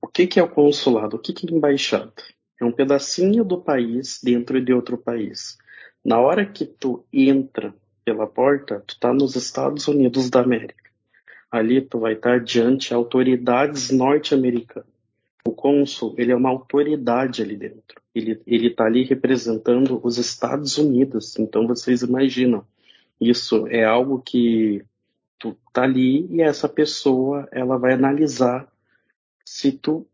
[0.01, 1.17] O que, que é o consulado?
[1.17, 2.13] O que, que é embaixada?
[2.59, 5.57] É um pedacinho do país dentro de outro país.
[6.03, 7.73] Na hora que tu entra
[8.05, 10.85] pela porta, tu tá nos Estados Unidos da América.
[11.51, 14.87] Ali tu vai estar diante autoridades norte-americanas.
[15.47, 18.01] O cônsul, ele é uma autoridade ali dentro.
[18.13, 21.37] Ele, ele tá ali representando os Estados Unidos.
[21.37, 22.63] Então vocês imaginam,
[23.19, 24.83] isso é algo que
[25.39, 28.67] tu tá ali e essa pessoa ela vai analisar
[29.45, 30.07] se tu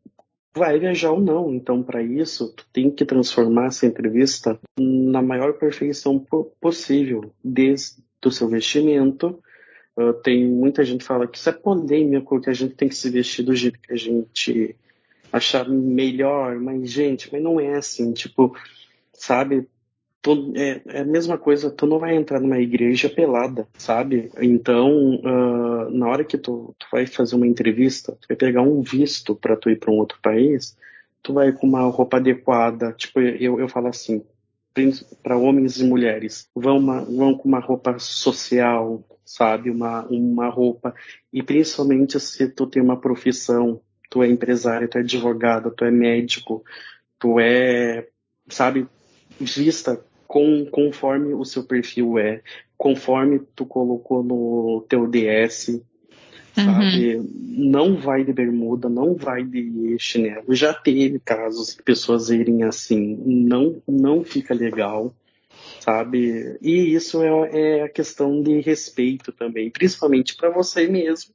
[0.53, 1.53] vai viajar ou não.
[1.53, 6.23] Então, para isso, tu tem que transformar essa entrevista na maior perfeição
[6.59, 9.41] possível, desde o seu vestimento.
[9.95, 12.95] Uh, tem muita gente que fala que isso é polêmico, que a gente tem que
[12.95, 14.75] se vestir do jeito que a gente
[15.31, 18.55] achar melhor, mas gente, mas não é assim, tipo,
[19.13, 19.67] sabe?
[20.21, 24.31] Tu, é, é, a mesma coisa, tu não vai entrar numa igreja pelada, sabe?
[24.39, 28.81] Então, uh, na hora que tu, tu vai fazer uma entrevista, tu vai pegar um
[28.81, 30.77] visto para tu ir para um outro país,
[31.23, 34.23] tu vai com uma roupa adequada, tipo, eu, eu falo assim,
[35.23, 39.69] para homens e mulheres, vão, uma, vão com uma roupa social, sabe?
[39.71, 40.93] Uma, uma roupa,
[41.33, 45.91] e principalmente se tu tem uma profissão, tu é empresário, tu é advogado, tu é
[45.91, 46.63] médico,
[47.17, 48.07] tu é,
[48.47, 48.87] sabe,
[49.39, 49.99] vista
[50.31, 52.41] com, conforme o seu perfil é,
[52.77, 55.81] conforme tu colocou no teu DS,
[56.55, 57.17] sabe?
[57.17, 57.29] Uhum.
[57.35, 60.55] Não vai de bermuda, não vai de chinelo.
[60.55, 65.13] Já teve casos de pessoas irem assim, não, não fica legal,
[65.81, 66.57] sabe?
[66.61, 71.33] E isso é, é a questão de respeito também, principalmente para você mesmo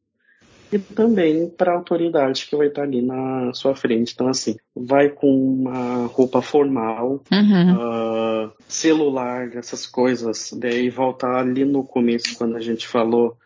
[0.73, 4.13] e também para a autoridade que vai estar ali na sua frente.
[4.13, 8.47] Então, assim, vai com uma roupa formal, uhum.
[8.47, 13.37] uh, celular, essas coisas, daí voltar ali no começo, quando a gente falou.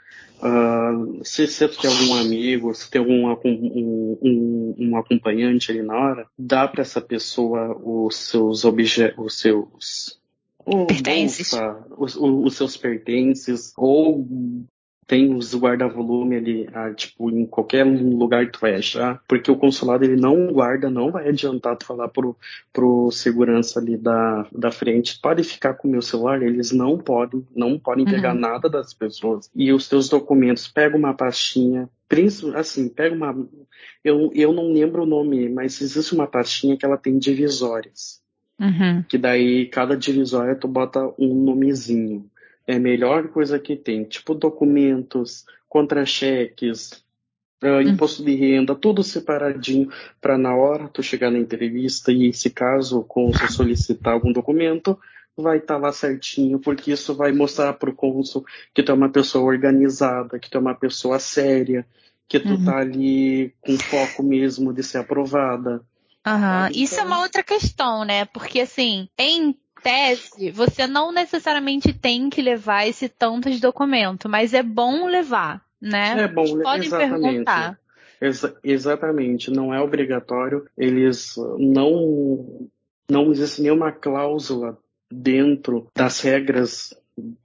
[0.43, 5.95] Uh, se você tem algum amigo, se tem algum um, um, um acompanhante ali na
[5.95, 10.21] hora, dá para essa pessoa os seus objetos, os seus
[10.87, 11.51] pertences.
[11.51, 14.27] Bolsa, os, os, seus pertences, ou
[15.11, 19.57] tem os guarda-volume ali, ah, tipo, em qualquer lugar que tu vai achar, porque o
[19.57, 22.37] consulado ele não guarda, não vai adiantar tu falar pro,
[22.73, 27.45] pro segurança ali da, da frente, pode ficar com o meu celular, eles não podem,
[27.57, 28.13] não podem uhum.
[28.13, 29.51] pegar nada das pessoas.
[29.53, 31.91] E os teus documentos, pega uma pastinha,
[32.55, 33.37] assim, pega uma,
[34.05, 38.21] eu, eu não lembro o nome, mas existe uma pastinha que ela tem divisórias.
[38.61, 39.03] Uhum.
[39.09, 42.30] Que daí cada divisória tu bota um nomezinho
[42.67, 44.05] é a melhor coisa que tem.
[44.05, 47.05] Tipo documentos, contra-cheques,
[47.63, 49.91] uh, imposto de renda, tudo separadinho
[50.21, 54.99] para na hora tu chegar na entrevista e se caso o cônsul solicitar algum documento,
[55.37, 58.45] vai estar tá lá certinho, porque isso vai mostrar para o cônsul
[58.75, 61.87] que tu é uma pessoa organizada, que tu é uma pessoa séria,
[62.29, 62.65] que tu uhum.
[62.65, 65.83] tá ali com foco mesmo de ser aprovada.
[66.27, 66.69] Uhum.
[66.75, 68.25] Isso é uma então outra questão, né?
[68.27, 74.55] Porque assim, em tese, você não necessariamente tem que levar esse tanto de documento, mas
[74.55, 76.25] é bom levar, né?
[76.25, 77.23] É bom, podem exatamente.
[77.23, 77.79] perguntar.
[78.21, 80.67] Ex exatamente, não é obrigatório.
[80.77, 82.69] Eles não
[83.11, 84.79] não existe nenhuma cláusula
[85.11, 86.95] dentro das regras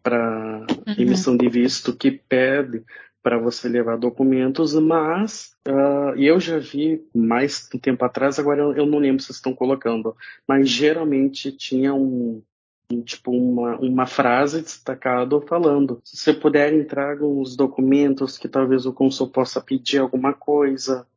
[0.04, 0.94] para uhum.
[0.98, 2.84] emissão de visto que pede
[3.26, 8.86] para você levar documentos, mas uh, eu já vi mais tempo atrás, agora eu, eu,
[8.86, 10.15] não lembro se estão colocando,
[10.47, 12.43] mas geralmente tinha um,
[12.88, 18.86] um tipo uma, uma frase destacada falando se você puder entrar os documentos que talvez
[18.86, 21.07] o consul possa pedir alguma coisa,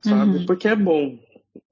[0.00, 0.38] sabe?
[0.38, 0.46] Uhum.
[0.46, 1.18] Porque é bom,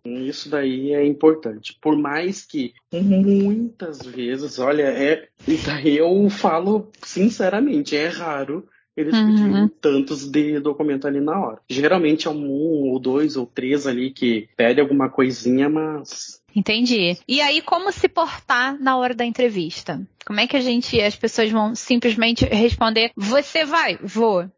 [0.05, 1.79] isso daí é importante.
[1.81, 5.29] Por mais que muitas vezes, olha, é.
[5.87, 8.67] Eu falo sinceramente, é raro
[8.97, 9.27] eles uhum.
[9.27, 11.59] pediam tantos de documento ali na hora.
[11.69, 17.19] Geralmente é um, um ou dois ou três ali que pede alguma coisinha, mas Entendi.
[17.29, 20.01] E aí, como se portar na hora da entrevista?
[20.25, 23.99] Como é que a gente, as pessoas vão simplesmente responder: Você vai?
[24.03, 24.51] Vou.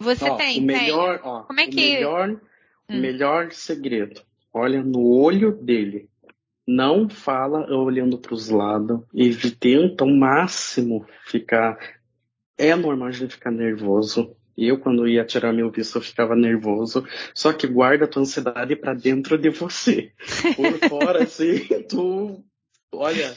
[0.00, 0.58] Você ó, tem?
[0.58, 1.30] O melhor, tem.
[1.30, 1.76] Ó, como é que.
[1.76, 2.30] O melhor,
[2.90, 3.00] hum.
[3.00, 4.20] melhor segredo.
[4.52, 6.08] Olha no olho dele.
[6.66, 11.78] Não fala olhando para os lados e tenta ao máximo ficar
[12.56, 14.36] é normal a gente ficar nervoso.
[14.56, 17.04] Eu, quando ia tirar meu visto, eu ficava nervoso.
[17.34, 20.12] Só que guarda a tua ansiedade para dentro de você.
[20.54, 22.44] Por fora, assim, tu.
[22.92, 23.34] Olha,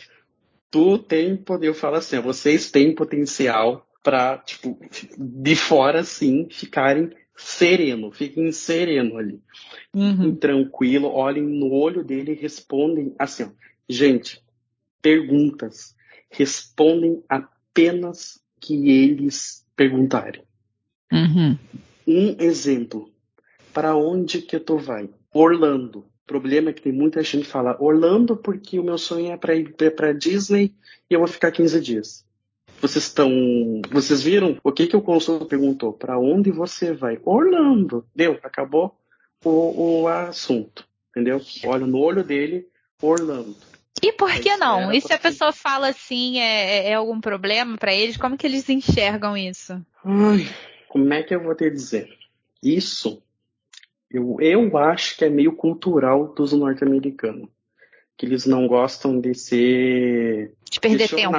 [0.70, 1.68] tu tem poder.
[1.68, 4.80] Eu falo assim, vocês têm potencial para, tipo,
[5.18, 8.12] de fora, assim, ficarem sereno.
[8.12, 9.42] Fiquem sereno ali.
[9.96, 10.36] Uhum.
[10.36, 13.50] Tranquilo, olhem no olho dele e respondem assim, ó.
[13.90, 14.44] Gente,
[15.02, 15.96] perguntas.
[16.30, 20.44] Respondem apenas que eles perguntarem.
[21.12, 21.58] Uhum.
[22.08, 23.10] Um exemplo.
[23.74, 25.10] Para onde que tu vai?
[25.34, 26.00] Orlando.
[26.00, 29.38] O problema é que tem muita gente que fala Orlando porque o meu sonho é
[29.38, 30.74] para ir para Disney
[31.10, 32.26] e eu vou ficar 15 dias.
[32.82, 33.32] Vocês estão,
[33.90, 35.94] vocês viram o que que o consultor perguntou?
[35.94, 37.20] Para onde você vai?
[37.24, 38.06] Orlando.
[38.16, 38.96] Deu, acabou
[39.44, 41.42] o, o assunto, entendeu?
[41.66, 42.68] Olha no olho dele,
[43.02, 43.56] Orlando.
[44.02, 44.92] E por que não?
[44.92, 48.18] E se a pessoa fala assim, é, é, é algum problema para eles?
[48.18, 49.74] Como que eles enxergam isso?
[50.04, 50.48] Ai,
[50.88, 52.10] como é que eu vou te dizer?
[52.62, 53.22] Isso,
[54.10, 57.50] eu, eu acho que é meio cultural dos norte-americanos.
[58.16, 61.36] Que eles não gostam de ser de perder tempo.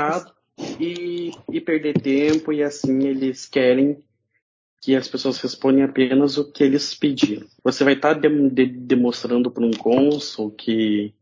[0.80, 4.02] E, e perder tempo, e assim eles querem
[4.80, 7.46] que as pessoas respondem apenas o que eles pediram.
[7.64, 11.14] Você vai estar tá de, de, demonstrando para um cônsul que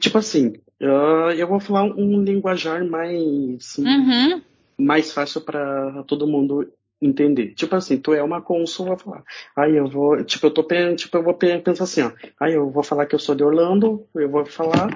[0.00, 4.42] Tipo assim, Uh, eu vou falar um linguajar mais, Uhum.
[4.78, 6.68] mais fácil para todo mundo
[7.00, 7.54] entender.
[7.54, 9.24] Tipo assim, tu é uma cônsul, vai falar.
[9.56, 10.64] Aí eu vou, tipo, eu tô
[10.96, 12.12] tipo, eu vou pensar assim, ó.
[12.40, 14.88] Aí eu vou falar que eu sou de Orlando, eu vou falar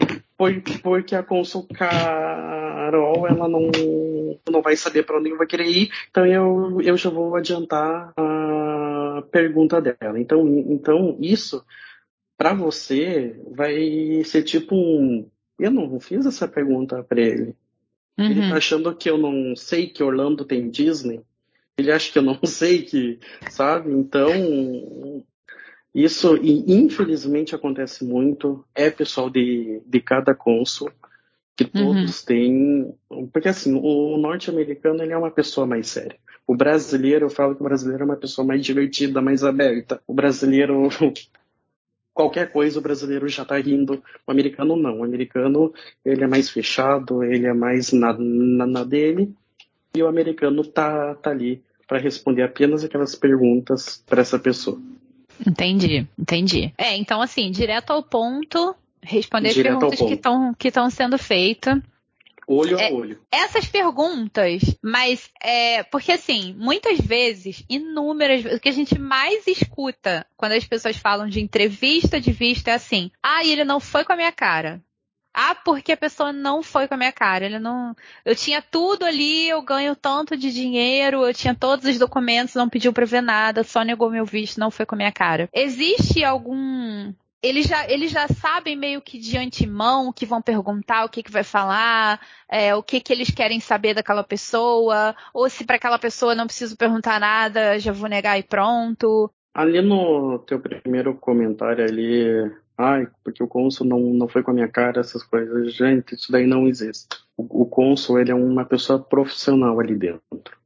[0.85, 3.70] porque a cônsul Carol, ela não,
[4.49, 9.22] não vai saber para onde vou querer ir, então eu, eu já vou adiantar a
[9.33, 10.18] pergunta dela.
[10.20, 11.64] Então, então isso
[12.37, 15.29] para você vai ser tipo um
[15.59, 17.55] eu não fiz essa pergunta para ele.
[18.17, 18.27] Uhum.
[18.27, 21.21] Ele tá achando que eu não sei que Orlando tem Disney.
[21.77, 23.19] Ele acha que eu não sei que,
[23.51, 23.93] sabe?
[23.93, 25.25] Então,
[25.95, 30.91] isso, infelizmente acontece muito, é pessoal de, de cada cônsul,
[31.57, 31.71] que uhum.
[31.71, 32.27] todos uhum.
[32.27, 32.95] têm.
[33.33, 36.17] Porque assim, o norte-americano ele é uma pessoa mais séria.
[36.47, 40.01] O brasileiro, eu falo que o brasileiro é uma pessoa mais divertida, mais aberta.
[40.07, 40.89] O brasileiro,
[42.19, 44.03] qualquer coisa, o brasileiro já tá rindo.
[44.27, 44.99] O americano não.
[44.99, 45.73] O americano,
[46.05, 49.33] ele é mais fechado, ele é mais na, na, na dele.
[49.95, 54.81] E o americano tá, tá ali para responder apenas aquelas perguntas para essa pessoa.
[55.47, 56.75] Entendi, entendi.
[56.77, 61.16] É, então assim, direto ao ponto, responder direto as perguntas que estão que estão sendo
[61.16, 61.81] feitas.
[62.51, 63.21] Olho é, a olho.
[63.31, 69.47] Essas perguntas, mas é porque assim, muitas vezes, inúmeras vezes, o que a gente mais
[69.47, 74.03] escuta quando as pessoas falam de entrevista de vista é assim: "Ah, ele não foi
[74.03, 74.83] com a minha cara".
[75.35, 77.45] Ah, porque a pessoa não foi com a minha cara.
[77.45, 77.95] Ele não.
[78.25, 82.69] Eu tinha tudo ali, eu ganho tanto de dinheiro, eu tinha todos os documentos, não
[82.69, 85.49] pediu pra ver nada, só negou meu visto, não foi com a minha cara.
[85.53, 91.05] Existe algum eles já, eles já sabem meio que de antemão o que vão perguntar,
[91.05, 92.20] o que, que vai falar,
[92.51, 96.47] é, o que, que eles querem saber daquela pessoa, ou se para aquela pessoa não
[96.47, 99.30] preciso perguntar nada, já vou negar e pronto.
[99.55, 104.55] Ali no teu primeiro comentário ali, ai, porque o cônsul não, não foi com a
[104.55, 105.74] minha cara, essas coisas.
[105.74, 107.09] Gente, isso daí não existe.
[107.36, 110.58] O, o ele é uma pessoa profissional ali dentro.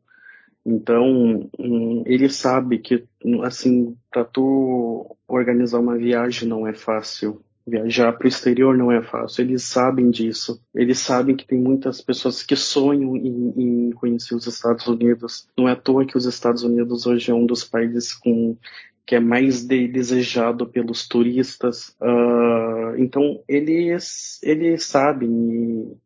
[0.65, 3.05] Então, hum, ele sabe que,
[3.43, 7.43] assim, para tu organizar uma viagem não é fácil.
[7.67, 9.43] Viajar para o exterior não é fácil.
[9.43, 10.61] Eles sabem disso.
[10.75, 15.47] Eles sabem que tem muitas pessoas que sonham em, em conhecer os Estados Unidos.
[15.57, 18.57] Não é à toa que os Estados Unidos hoje é um dos países com
[19.05, 21.95] que é mais de, desejado pelos turistas.
[22.01, 25.97] Uh, então eles eles sabem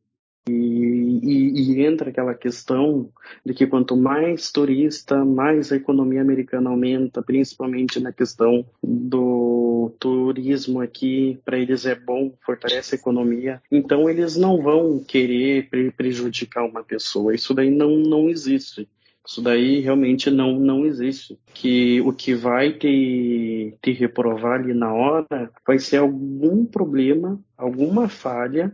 [0.49, 3.11] e, e, e, entra aquela questão
[3.45, 10.81] de que quanto mais turista, mais a economia americana aumenta, principalmente na questão do turismo
[10.81, 13.61] aqui, para eles é bom, fortalece a economia.
[13.71, 17.35] Então eles não vão querer prejudicar uma pessoa.
[17.35, 18.89] Isso daí não, não existe.
[19.27, 21.37] Isso daí realmente não, não existe.
[21.53, 28.09] Que o que vai te, te reprovar ali na hora vai ser algum problema, alguma
[28.09, 28.73] falha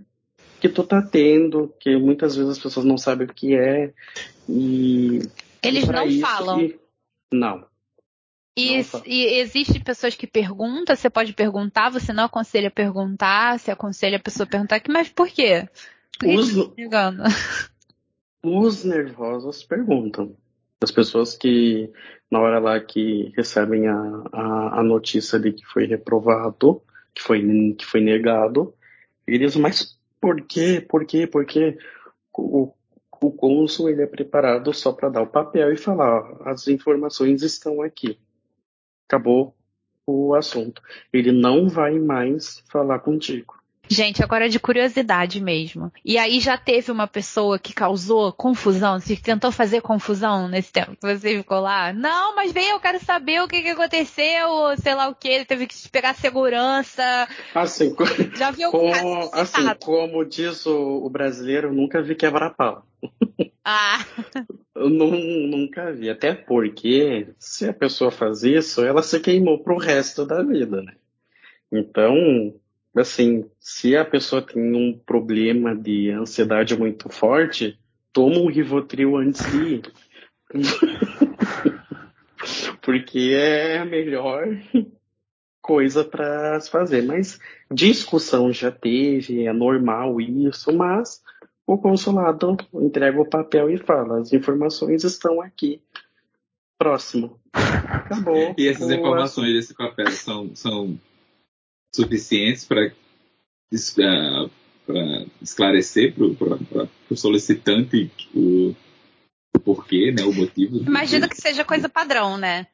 [0.63, 3.93] que tu tá tendo, que muitas vezes as pessoas não sabem o que é.
[4.49, 5.19] E
[5.61, 6.73] eles não falam.
[7.33, 7.67] Não.
[8.57, 13.73] E, não e existe pessoas que perguntam, você pode perguntar, você não aconselha perguntar, você
[13.73, 15.69] aconselha a pessoa a perguntar, mas por quê?
[16.17, 16.55] Por que os,
[18.45, 20.37] os nervosos perguntam.
[20.81, 21.91] As pessoas que,
[22.31, 23.97] na hora lá que recebem a,
[24.33, 26.81] a, a notícia de que foi reprovado,
[27.13, 28.73] que foi, que foi negado,
[29.27, 30.81] eles, mas por quê?
[30.81, 31.27] Por quê?
[31.27, 31.77] Porque
[32.33, 32.73] o,
[33.21, 37.83] o cônsul ele é preparado só para dar o papel e falar: as informações estão
[37.83, 38.21] aqui.
[39.09, 39.53] Acabou
[40.07, 40.81] o assunto.
[41.13, 43.61] Ele não vai mais falar contigo.
[43.93, 45.93] Gente, agora é de curiosidade mesmo.
[46.03, 50.97] E aí já teve uma pessoa que causou confusão, se tentou fazer confusão nesse tempo
[50.97, 51.93] que você ficou lá?
[51.93, 55.45] Não, mas vem, eu quero saber o que, que aconteceu, sei lá o que, ele
[55.45, 57.29] teve que pegar segurança.
[57.55, 57.95] Assim,
[58.35, 62.87] já viu como, assim, como diz o, o brasileiro, nunca vi quebrar-pau.
[63.65, 64.05] Ah.
[64.75, 66.11] Eu não, nunca vi.
[66.11, 70.97] Até porque, se a pessoa faz isso, ela se queimou pro resto da vida, né?
[71.71, 72.53] Então,
[73.01, 77.79] assim, se a pessoa tem um problema de ansiedade muito forte,
[78.13, 79.93] toma um Rivotril antes de ir.
[82.83, 84.47] Porque é a melhor
[85.63, 87.03] coisa para se fazer.
[87.03, 87.39] Mas
[87.71, 91.23] discussão já teve, é normal isso, mas
[91.67, 95.81] o consulado entrega o papel e fala: as informações estão aqui.
[96.77, 97.41] Próximo.
[97.55, 98.55] Acabou.
[98.59, 100.99] E essas informações desse papel são, são
[101.95, 102.93] suficientes para
[105.41, 108.75] esclarecer para o solicitante o,
[109.55, 110.79] o, porquê, né, o motivo.
[110.79, 112.67] Imagino que seja coisa padrão, né?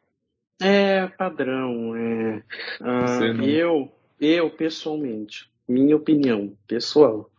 [0.60, 1.96] É, padrão.
[1.96, 2.42] É.
[2.80, 3.44] Ah, não...
[3.44, 7.30] Eu, eu, pessoalmente, minha opinião pessoal,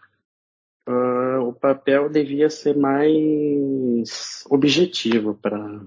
[0.88, 5.82] uh, o papel devia ser mais objetivo para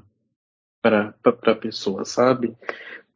[0.83, 2.57] para a pessoa, sabe?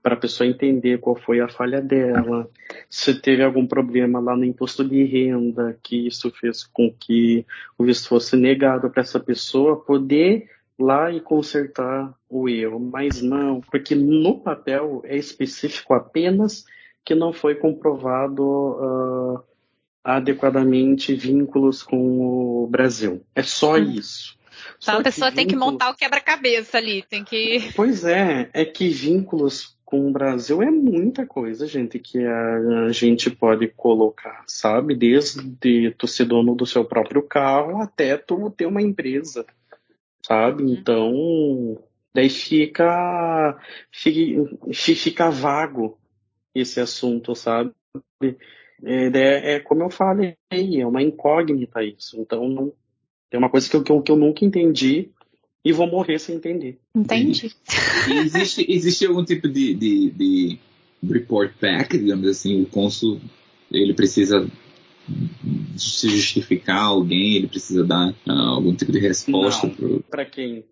[0.07, 2.49] Para a pessoa entender qual foi a falha dela,
[2.89, 7.45] se teve algum problema lá no imposto de renda, que isso fez com que
[7.77, 10.49] o visto fosse negado para essa pessoa, poder
[10.79, 16.65] lá e consertar o erro, mas não, porque no papel é específico apenas
[17.05, 19.43] que não foi comprovado uh,
[20.05, 23.25] adequadamente vínculos com o Brasil.
[23.35, 23.91] É só hum.
[23.91, 24.39] isso.
[24.79, 25.65] Então só a pessoa que tem vínculos...
[25.65, 27.73] que montar o quebra-cabeça ali, tem que.
[27.75, 33.31] Pois é, é que vínculos com o Brasil é muita coisa, gente, que a, gente
[33.31, 34.97] pode colocar, sabe?
[34.97, 39.47] Desde tu ser dono do seu próprio carro até tu ter uma empresa,
[40.21, 40.65] sabe?
[40.65, 40.73] Uhum.
[40.73, 41.79] Então,
[42.13, 43.57] daí fica,
[43.93, 45.97] fica, fica vago
[46.53, 47.73] esse assunto, sabe?
[48.83, 52.21] É, é, como eu falei, é uma incógnita isso.
[52.21, 52.73] Então, não,
[53.31, 55.13] é uma coisa que eu, que eu nunca entendi
[55.67, 56.79] e vou morrer sem entender.
[56.95, 57.53] Entendi.
[58.09, 60.59] E existe, existe algum tipo de, de, de
[61.03, 63.21] report back, digamos assim, o cônsul
[63.69, 64.49] ele precisa
[65.77, 69.69] se justificar alguém, ele precisa dar uh, algum tipo de resposta
[70.09, 70.65] para quem?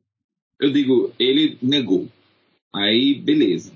[0.61, 2.07] Eu digo, ele negou.
[2.73, 3.73] Aí, beleza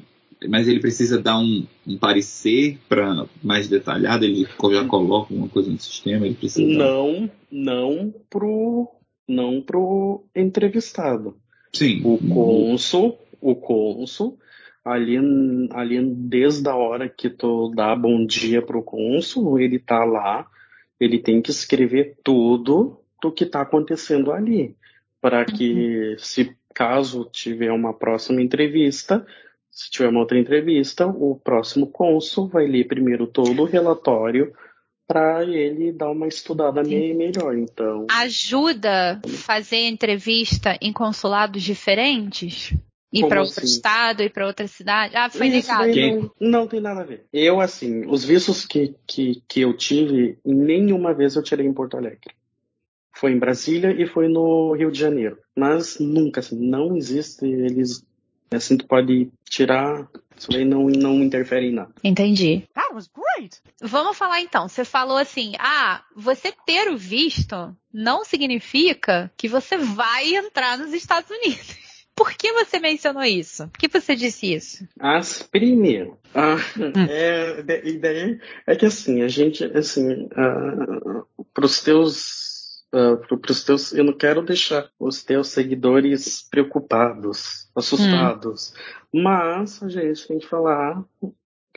[0.49, 5.69] mas ele precisa dar um, um parecer para mais detalhado, ele já coloca uma coisa
[5.69, 7.31] no sistema, ele precisa Não, dar...
[7.51, 8.89] não pro
[9.29, 11.37] não pro entrevistado.
[11.73, 12.01] Sim.
[12.05, 14.39] O cônsul, o cônsul
[14.85, 15.19] ali,
[15.73, 20.47] ali desde a hora que tu dá bom dia pro cônsul, ele tá lá,
[20.99, 24.77] ele tem que escrever tudo do que tá acontecendo ali,
[25.21, 26.19] para que uhum.
[26.19, 29.27] se caso tiver uma próxima entrevista,
[29.71, 34.53] se tiver uma outra entrevista, o próximo cônsul vai ler primeiro todo o relatório
[35.09, 37.57] para ele dar uma estudada meio melhor.
[37.57, 42.75] Então, ajuda fazer entrevista em consulados diferentes?
[43.11, 43.75] Ir para outro assim?
[43.75, 45.17] estado, ir para outra cidade?
[45.17, 46.31] Ah, foi Isso negado.
[46.39, 47.25] Não, não, tem nada a ver.
[47.33, 51.97] Eu, assim, os vistos que, que, que eu tive, nenhuma vez eu tirei em Porto
[51.97, 52.35] Alegre.
[53.17, 55.39] Foi em Brasília e foi no Rio de Janeiro.
[55.57, 58.07] Mas nunca, assim, não existe eles
[58.51, 61.93] Assim tu pode tirar, isso aí não, não interfere em nada.
[62.03, 62.65] Entendi.
[62.75, 63.57] That was great.
[63.81, 64.69] Vamos falar então.
[64.69, 70.93] Você falou assim: ah, você ter o visto não significa que você vai entrar nos
[70.93, 71.77] Estados Unidos.
[72.15, 73.69] Por que você mencionou isso?
[73.69, 74.89] Por que você disse isso?
[74.99, 76.93] As primeiro, a, hum.
[77.09, 81.25] é, a ideia é que assim, a gente, assim, uh,
[81.55, 82.38] para os teus
[82.95, 88.75] uh, para os teus, eu não quero deixar os teus seguidores preocupados, assustados,
[89.13, 89.23] hum.
[89.23, 91.05] mas a gente tem que falar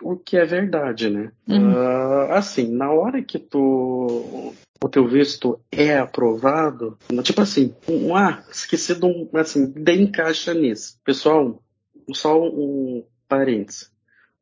[0.02, 1.32] o que é verdade, né?
[1.48, 1.74] Uhum.
[1.74, 4.54] Uh, assim, na hora que tu
[4.84, 10.56] o teu visto é aprovado, tipo assim, um, ah, esqueci de um, assim, de encaixa
[10.56, 11.00] nisso.
[11.06, 11.62] Pessoal,
[12.14, 13.92] só um parênteses.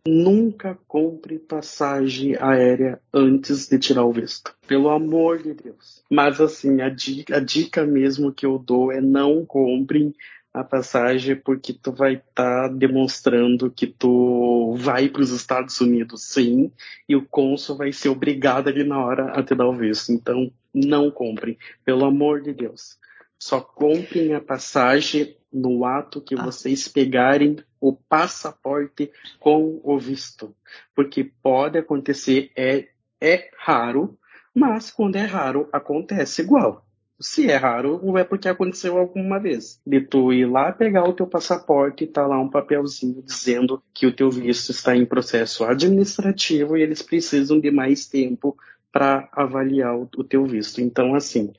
[0.08, 4.56] Nunca compre passagem aérea antes de tirar o visto.
[4.68, 6.04] Pelo amor de Deus.
[6.10, 10.14] Mas assim, a dica, a dica mesmo que eu dou é não comprem
[10.54, 16.24] a passagem porque tu vai estar tá demonstrando que tu vai para os Estados Unidos
[16.24, 16.72] sim
[17.08, 20.12] e o cônsul vai ser obrigado ali na hora a te dar o visto.
[20.12, 22.98] Então, não comprem, pelo amor de Deus.
[23.40, 26.44] Só comprem a passagem no ato que ah.
[26.44, 30.54] vocês pegarem o passaporte com o visto.
[30.94, 34.18] Porque pode acontecer, é, é raro,
[34.54, 36.86] mas quando é raro, acontece igual.
[37.22, 39.82] Se é raro, não é porque aconteceu alguma vez.
[39.86, 44.06] De tu ir lá pegar o teu passaporte e tá lá um papelzinho dizendo que
[44.06, 48.58] o teu visto está em processo administrativo e eles precisam de mais tempo
[48.92, 50.80] para avaliar o, o teu visto.
[50.80, 51.52] Então, assim,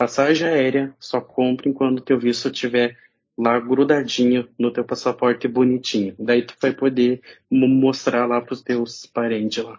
[0.00, 2.96] passagem aérea só compre quando o teu visto estiver
[3.36, 6.14] lá grudadinho no teu passaporte bonitinho.
[6.18, 7.20] Daí tu vai poder
[7.50, 9.78] mostrar lá pros teus parentes lá.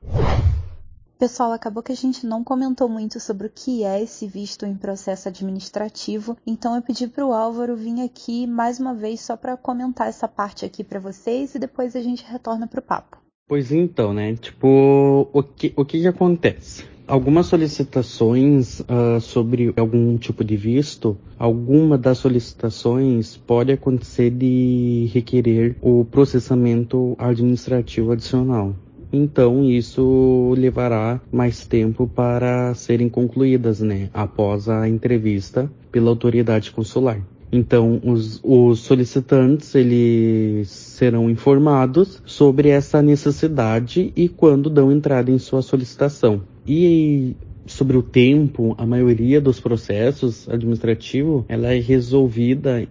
[1.18, 4.76] Pessoal, acabou que a gente não comentou muito sobre o que é esse visto em
[4.76, 9.58] processo administrativo, então eu pedi para o Álvaro vir aqui mais uma vez só para
[9.58, 13.18] comentar essa parte aqui para vocês e depois a gente retorna para o papo.
[13.48, 14.36] Pois então, né?
[14.36, 16.86] Tipo, o que, o que, que acontece?
[17.12, 25.76] Algumas solicitações uh, sobre algum tipo de visto, alguma das solicitações pode acontecer de requerer
[25.82, 28.74] o processamento administrativo adicional.
[29.12, 37.22] Então isso levará mais tempo para serem concluídas, né, após a entrevista pela autoridade consular.
[37.52, 45.38] Então, os, os, solicitantes eles serão informados sobre essa necessidade e quando dão entrada em
[45.38, 46.44] sua solicitação.
[46.68, 47.36] E
[47.66, 52.88] sobre o tempo, a maioria dos processos administrativos ela é resolvida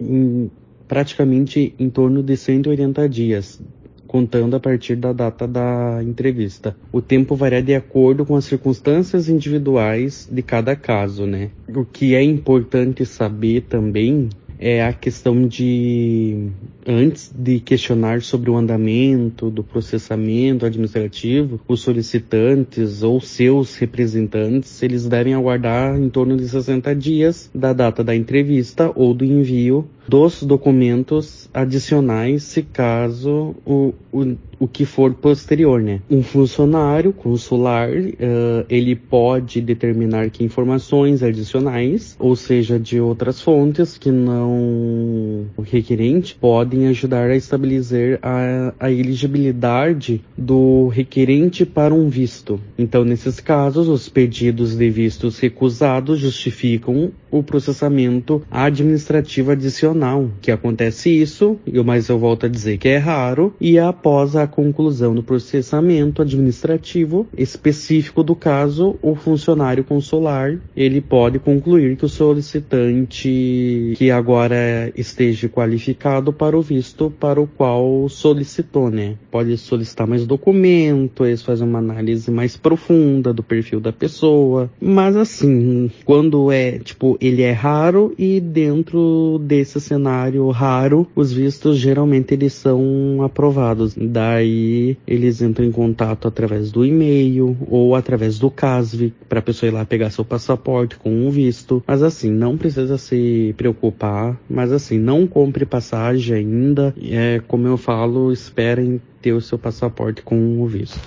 [0.00, 0.50] em
[0.92, 3.62] praticamente em torno de 180 dias,
[4.06, 6.76] contando a partir da data da entrevista.
[6.92, 11.48] O tempo varia de acordo com as circunstâncias individuais de cada caso, né?
[11.74, 14.28] O que é importante saber também
[14.62, 16.48] é a questão de
[16.86, 25.04] antes de questionar sobre o andamento do processamento administrativo, os solicitantes ou seus representantes, eles
[25.06, 30.42] devem aguardar em torno de 60 dias da data da entrevista ou do envio dos
[30.44, 36.00] documentos adicionais, se caso o, o, o que for posterior, né?
[36.08, 43.98] Um funcionário consular, uh, ele pode determinar que informações adicionais, ou seja, de outras fontes
[43.98, 52.08] que não o requerente, podem ajudar a estabilizar a, a elegibilidade do requerente para um
[52.08, 52.60] visto.
[52.78, 61.10] Então, nesses casos, os pedidos de vistos recusados justificam o processamento administrativo adicional, que acontece
[61.10, 66.20] isso, mas eu volto a dizer que é raro, e após a conclusão do processamento
[66.20, 74.92] administrativo específico do caso, o funcionário consular, ele pode concluir que o solicitante que agora
[74.94, 79.16] esteja qualificado para o visto para o qual solicitou, né?
[79.30, 85.90] Pode solicitar mais documentos, fazer uma análise mais profunda do perfil da pessoa, mas assim,
[86.04, 92.52] quando é, tipo, ele é raro e dentro desse cenário raro, os vistos geralmente eles
[92.52, 93.94] são aprovados.
[93.96, 99.70] Daí eles entram em contato através do e-mail ou através do CASV para a pessoa
[99.70, 101.80] ir lá pegar seu passaporte com um visto.
[101.86, 106.92] Mas assim, não precisa se preocupar, mas assim, não compre passagem ainda.
[107.00, 111.00] É, como eu falo, esperem ter o seu passaporte com o visto.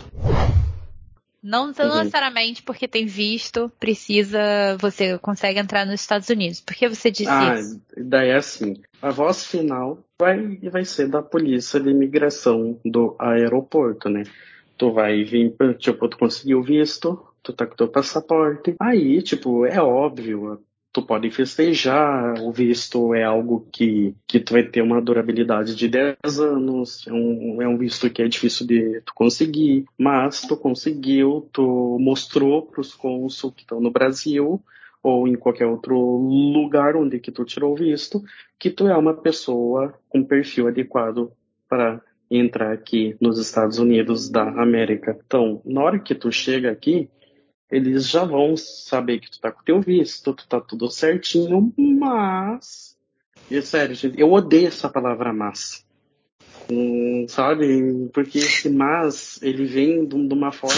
[1.45, 1.97] Não uhum.
[1.99, 6.59] necessariamente porque tem visto, precisa, você consegue entrar nos Estados Unidos.
[6.59, 7.79] Por que você disse ah, isso?
[7.95, 14.09] Daí é assim, a voz final vai, vai ser da polícia de imigração do aeroporto,
[14.09, 14.23] né?
[14.75, 18.75] Tu vai vir, tipo, tu conseguiu visto, tu tá com teu passaporte.
[18.81, 20.59] Aí, tipo, é óbvio,
[20.95, 25.89] tu pode festejar, o visto é algo que, que tu vai ter uma durabilidade de
[25.89, 30.55] 10 anos, é um, é um visto que é difícil de tu conseguir, mas tu
[30.55, 34.63] conseguiu, tu mostrou para os cônsul que estão no Brasil
[35.03, 38.23] ou em qualquer outro lugar onde que tu tirou o visto,
[38.57, 41.29] que tu é uma pessoa com perfil adequado
[41.67, 45.19] para entrar aqui nos Estados Unidos da América.
[45.25, 47.09] Então, na hora que tu chega aqui,
[47.75, 52.97] eles já vão saber que tu tá com teu visto, tu tá tudo certinho, mas.
[53.51, 55.85] E sério, gente, eu odeio essa palavra mas.
[56.71, 58.09] Hum, sabe?
[58.11, 60.75] Porque esse mas, ele vem de, uma forma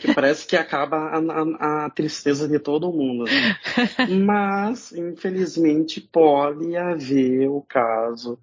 [0.00, 3.24] que parece que acaba a, a, a tristeza de todo mundo.
[3.24, 4.20] Assim.
[4.24, 8.38] Mas, infelizmente, pode haver o caso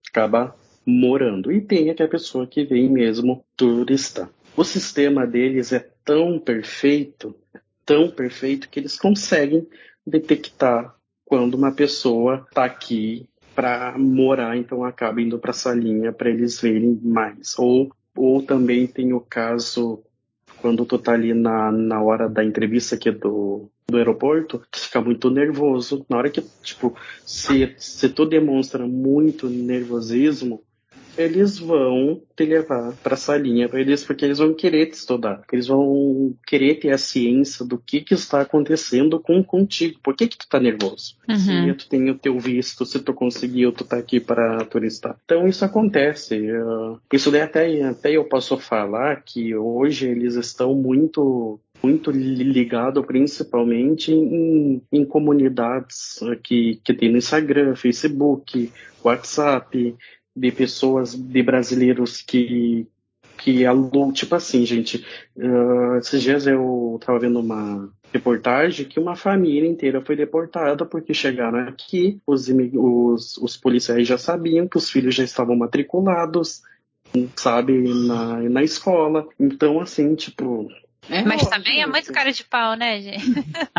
[0.09, 0.55] Acaba
[0.86, 1.52] morando.
[1.52, 4.30] E tem aquela pessoa que vem mesmo turista.
[4.56, 7.36] O sistema deles é tão perfeito,
[7.86, 9.68] tão perfeito, que eles conseguem
[10.06, 16.30] detectar quando uma pessoa está aqui para morar, então acaba indo para essa linha para
[16.30, 17.58] eles verem mais.
[17.58, 20.04] Ou, ou também tem o caso
[20.62, 25.02] quando tu tá ali na, na hora da entrevista aqui do, do aeroporto, tu fica
[25.02, 26.06] muito nervoso.
[26.10, 30.64] Na hora que, tipo, se, se tu demonstra muito nervosismo,
[31.18, 35.68] eles vão te levar para essa linha eles porque eles vão querer te estudar, eles
[35.68, 40.38] vão querer ter a ciência do que que está acontecendo com contigo, por que que
[40.38, 41.16] tu tá nervoso?
[41.28, 41.38] Uhum.
[41.38, 45.18] Se tu tem o teu visto, se tu conseguiu, tu tá aqui para turistar.
[45.26, 46.36] Então isso acontece.
[46.51, 53.03] Uh, isso daí até até eu posso falar que hoje eles estão muito muito ligado
[53.03, 58.72] principalmente em, em comunidades que, que tem no Instagram, Facebook,
[59.03, 59.95] WhatsApp,
[60.36, 62.88] de pessoas, de brasileiros que
[63.38, 65.06] que alu, tipo assim, gente,
[65.36, 71.14] uh, esses dias eu tava vendo uma reportagem que uma família inteira foi deportada porque
[71.14, 76.64] chegaram aqui, os, os, os policiais já sabiam que os filhos já estavam matriculados,
[77.36, 77.74] sabe,
[78.08, 79.28] na, na escola.
[79.40, 80.70] Então, assim, tipo.
[81.10, 83.26] É Mas óbvio, também é muito cara de pau, né, gente?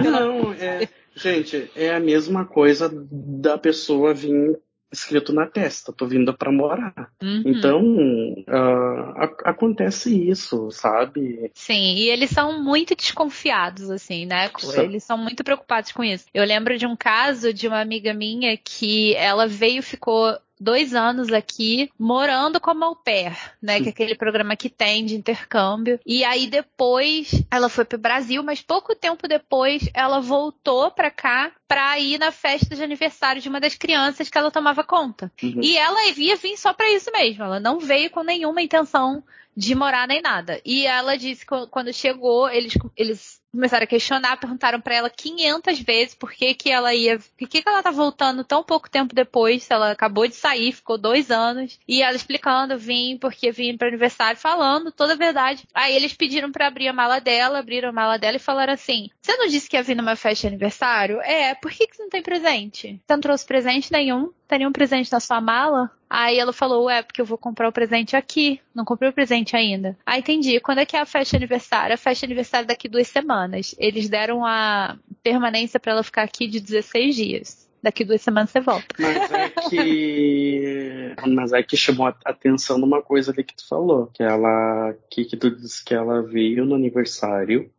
[0.05, 0.89] Não, é.
[1.15, 4.59] Gente, é a mesma coisa da pessoa vir
[4.91, 7.11] escrito na testa, tô vindo para morar.
[7.22, 7.43] Uhum.
[7.45, 11.51] Então, uh, acontece isso, sabe?
[11.55, 14.51] Sim, e eles são muito desconfiados, assim, né?
[14.76, 16.26] Eles são muito preocupados com isso.
[16.32, 21.33] Eu lembro de um caso de uma amiga minha que ela veio, ficou dois anos
[21.33, 23.81] aqui morando como au pair, né?
[23.81, 26.01] Que é aquele programa que tem de intercâmbio.
[26.05, 31.53] E aí depois ela foi pro Brasil, mas pouco tempo depois ela voltou para cá
[31.69, 35.31] para ir na festa de aniversário de uma das crianças que ela tomava conta.
[35.43, 35.61] Uhum.
[35.63, 37.45] E ela ia vir só para isso mesmo.
[37.45, 39.23] Ela não veio com nenhuma intenção
[39.57, 40.61] de morar nem nada.
[40.65, 45.81] E ela disse que quando chegou, eles, eles começaram a questionar, perguntaram para ela 500
[45.81, 49.15] vezes por que, que ela ia, por que, que ela tá voltando tão pouco tempo
[49.15, 53.77] depois, se ela acabou de sair, ficou dois anos, e ela explicando, vim porque vim
[53.77, 55.67] para aniversário, falando toda a verdade.
[55.75, 59.09] Aí eles pediram para abrir a mala dela, abriram a mala dela e falaram assim:
[59.21, 61.21] Você não disse que ia vir numa festa de aniversário?
[61.23, 63.01] É, por que, que você não tem presente?
[63.07, 64.33] Você não trouxe presente nenhum?
[64.49, 65.90] Tem nenhum presente na sua mala?
[66.09, 68.61] Aí ela falou, é, porque eu vou comprar o presente aqui.
[68.74, 69.97] Não comprei o presente ainda.
[70.07, 70.61] Ah, entendi.
[70.61, 71.94] Quando é que é a festa aniversário?
[71.94, 73.74] A festa aniversário daqui duas semanas.
[73.78, 77.66] Eles deram a permanência para ela ficar aqui de 16 dias.
[77.82, 78.86] Daqui duas semanas você volta.
[78.99, 81.14] Mas é que.
[81.28, 84.07] Mas é que chamou a atenção numa coisa ali que tu falou.
[84.09, 84.94] Que ela.
[85.11, 87.70] Que, que tu disse que ela veio no aniversário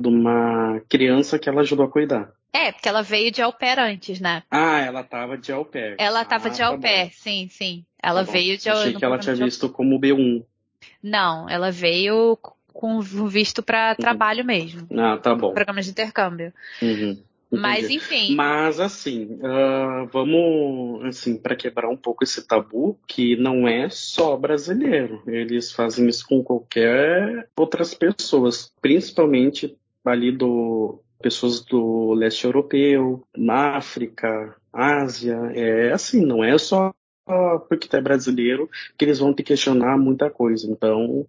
[0.00, 2.32] de uma criança que ela ajudou a cuidar.
[2.52, 4.42] É, porque ela veio de au pair antes, né?
[4.50, 5.96] Ah, ela tava de au pair.
[5.98, 7.12] Ela tava ah, de au tá pair, bom.
[7.14, 7.84] sim, sim.
[8.02, 10.44] Ela tá veio de au Achei que ela tinha visto como B1.
[11.02, 12.38] Não, ela veio
[12.72, 13.96] com visto para uhum.
[13.96, 14.86] trabalho mesmo.
[14.98, 15.52] Ah, tá bom.
[15.52, 16.52] Programa de intercâmbio.
[16.82, 17.18] Uhum.
[17.50, 18.34] Mas enfim.
[18.34, 24.36] Mas assim, uh, vamos assim para quebrar um pouco esse tabu que não é só
[24.36, 25.22] brasileiro.
[25.26, 33.76] Eles fazem isso com qualquer outras pessoas, principalmente ali do pessoas do leste europeu, na
[33.76, 35.36] África, Ásia.
[35.54, 36.92] É assim, não é só
[37.68, 38.68] porque é brasileiro
[38.98, 40.70] que eles vão te questionar muita coisa.
[40.70, 41.26] Então,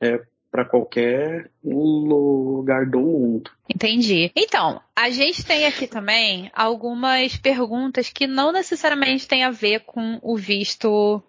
[0.00, 3.50] é para qualquer lugar do mundo.
[3.74, 4.30] Entendi.
[4.36, 10.18] Então, a gente tem aqui também algumas perguntas que não necessariamente têm a ver com
[10.22, 11.22] o visto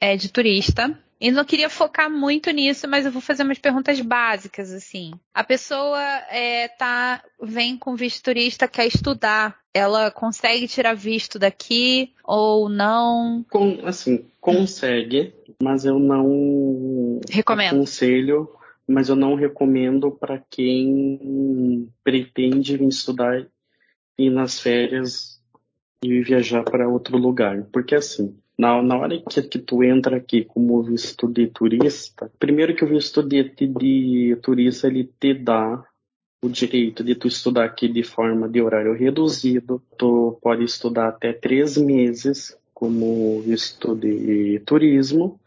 [0.00, 4.00] é, de turista, e não queria focar muito nisso, mas eu vou fazer umas perguntas
[4.00, 5.12] básicas, assim.
[5.32, 6.00] A pessoa
[6.30, 9.58] é, tá, vem com visto turista, quer estudar.
[9.72, 13.44] Ela consegue tirar visto daqui ou não?
[13.50, 17.76] Com, assim, consegue, mas eu não recomendo.
[17.76, 18.50] aconselho,
[18.86, 23.46] mas eu não recomendo para quem pretende vir estudar
[24.18, 25.40] e nas férias
[26.02, 27.64] e viajar para outro lugar.
[27.72, 32.74] Porque assim, na, na hora que, que tu entra aqui como visto de turista, primeiro
[32.74, 35.84] que o visto de, de turista ele te dá
[36.42, 39.82] o direito de tu estudar aqui de forma de horário reduzido.
[39.98, 45.40] Tu pode estudar até três meses como visto de turismo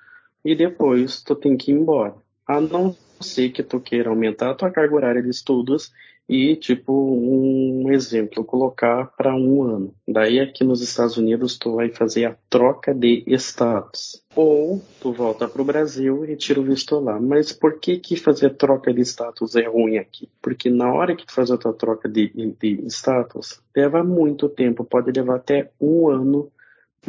[0.43, 2.16] e depois tu tem que ir embora.
[2.45, 5.91] A não ser que tu queira aumentar a tua carga horária de estudos
[6.30, 9.96] e, tipo, um exemplo, colocar para um ano.
[10.08, 14.24] Daí aqui nos Estados Unidos tu vai fazer a troca de status.
[14.36, 17.20] Ou tu volta para o Brasil e tira o visto lá.
[17.20, 20.30] Mas por que que fazer troca de status é ruim aqui?
[20.40, 24.86] Porque na hora que tu faz a tua troca de, de status, leva muito tempo,
[24.86, 26.52] pode levar até um ano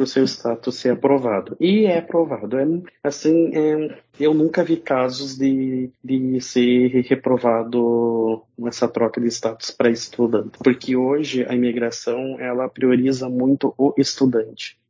[0.01, 1.55] o seu status ser aprovado.
[1.59, 2.57] E é aprovado.
[2.57, 2.65] É,
[3.03, 9.89] assim, é, eu nunca vi casos de, de ser reprovado essa troca de status para
[9.89, 14.80] estudante, porque hoje a imigração ela prioriza muito o estudante.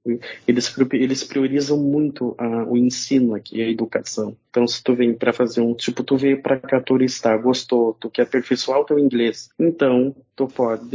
[0.47, 4.36] Eles, eles priorizam muito a, o ensino aqui, a educação.
[4.49, 8.10] Então, se tu vem para fazer um, tipo, tu veio para cá turistar, gostou, tu
[8.10, 10.89] quer aperfeiçoar o teu inglês, então tu pode,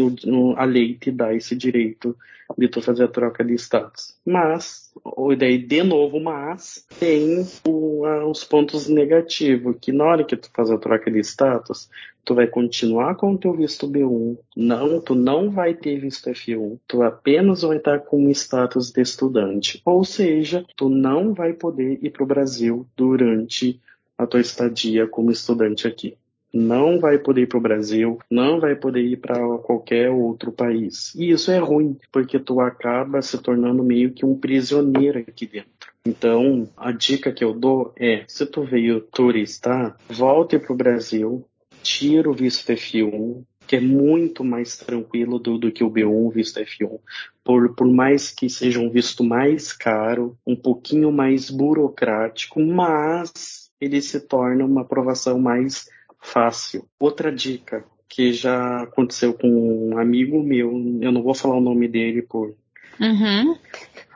[0.57, 2.17] a lei te dá esse direito
[2.57, 4.17] de tu fazer a troca de status.
[4.25, 4.93] Mas,
[5.31, 10.37] e daí de novo, mas tem o, a, os pontos negativos, que na hora que
[10.37, 11.89] tu faz a troca de status,
[12.27, 16.77] tu vai continuar com o teu visto B1, não, tu não vai ter visto F1,
[16.87, 19.81] tu apenas vai estar com um status de estudante.
[19.85, 23.81] Ou seja, tu não vai poder ir para o Brasil durante
[24.19, 26.17] a tua estadia como estudante aqui.
[26.53, 31.15] Não vai poder ir para o Brasil, não vai poder ir para qualquer outro país.
[31.15, 35.93] E isso é ruim, porque tu acaba se tornando meio que um prisioneiro aqui dentro.
[36.05, 41.45] Então, a dica que eu dou é, se tu veio turistar, volte para o Brasil,
[41.87, 46.61] tira o visto F1, que é muito mais tranquilo do, do que o B1, visto
[46.61, 46.99] F1.
[47.45, 54.01] Por, por mais que seja um visto mais caro, um pouquinho mais burocrático, mas ele
[54.03, 55.89] se torna uma aprovação mais
[56.21, 56.89] fácil.
[56.99, 61.87] Outra dica que já aconteceu com um amigo meu, eu não vou falar o nome
[61.89, 62.55] dele por
[62.99, 63.59] Uhum.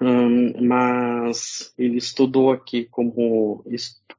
[0.01, 3.63] Um, mas ele estudou aqui como,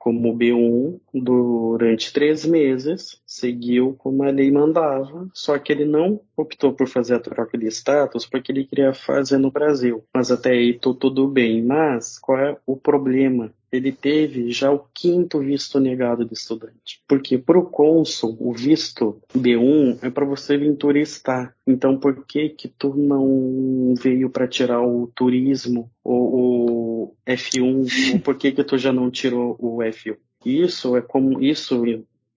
[0.02, 6.74] como B1 durante três meses, seguiu como a lei mandava, só que ele não optou
[6.74, 10.04] por fazer a troca de status porque ele queria fazer no Brasil.
[10.12, 11.62] Mas até aí tudo bem.
[11.64, 13.54] Mas qual é o problema?
[13.72, 17.02] ele teve já o quinto visto negado de estudante.
[17.08, 21.56] Porque para o cônsul, o visto B1 é para você vir turistar.
[21.66, 26.71] Então, por que que tu não veio para tirar o turismo ou o
[27.34, 28.14] F1?
[28.14, 30.18] ou por que que tu já não tirou o F1?
[30.46, 31.84] Isso é como isso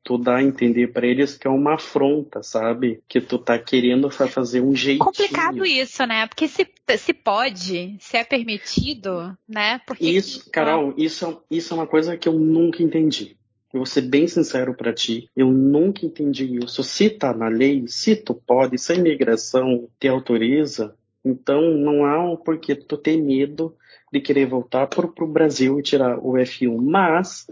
[0.04, 3.02] tu dá a entender para eles que é uma afronta, sabe?
[3.08, 5.06] Que tu tá querendo fazer um jeitinho.
[5.06, 6.26] Complicado isso, né?
[6.26, 6.68] Porque se,
[6.98, 9.80] se pode, se é permitido, né?
[9.86, 13.36] Porque isso, Carol, isso, isso é uma coisa que eu nunca entendi.
[13.72, 16.84] Eu vou ser bem sincero para ti, eu nunca entendi isso.
[16.84, 20.94] Se tá na lei, se tu pode, se a imigração te autoriza,
[21.24, 23.74] então não há um porquê tu ter medo
[24.12, 26.80] de querer voltar pro, pro Brasil e tirar o F1.
[26.80, 27.46] Mas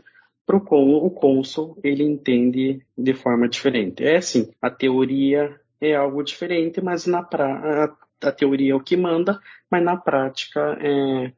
[0.44, 4.04] Pro con, o cônsul, ele entende de forma diferente.
[4.04, 8.80] É assim, a teoria é algo diferente, mas na pra, a, a teoria é o
[8.80, 11.32] que manda, mas na prática é,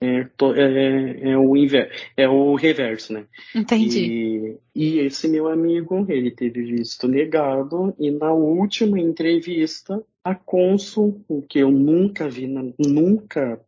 [0.00, 3.26] é, é, é, o inver, é o reverso, né?
[3.54, 4.58] Entendi.
[4.74, 11.22] E, e, esse meu amigo, ele teve visto negado e na última entrevista, a cônsul,
[11.28, 12.46] o que eu nunca vi,
[12.78, 13.60] nunca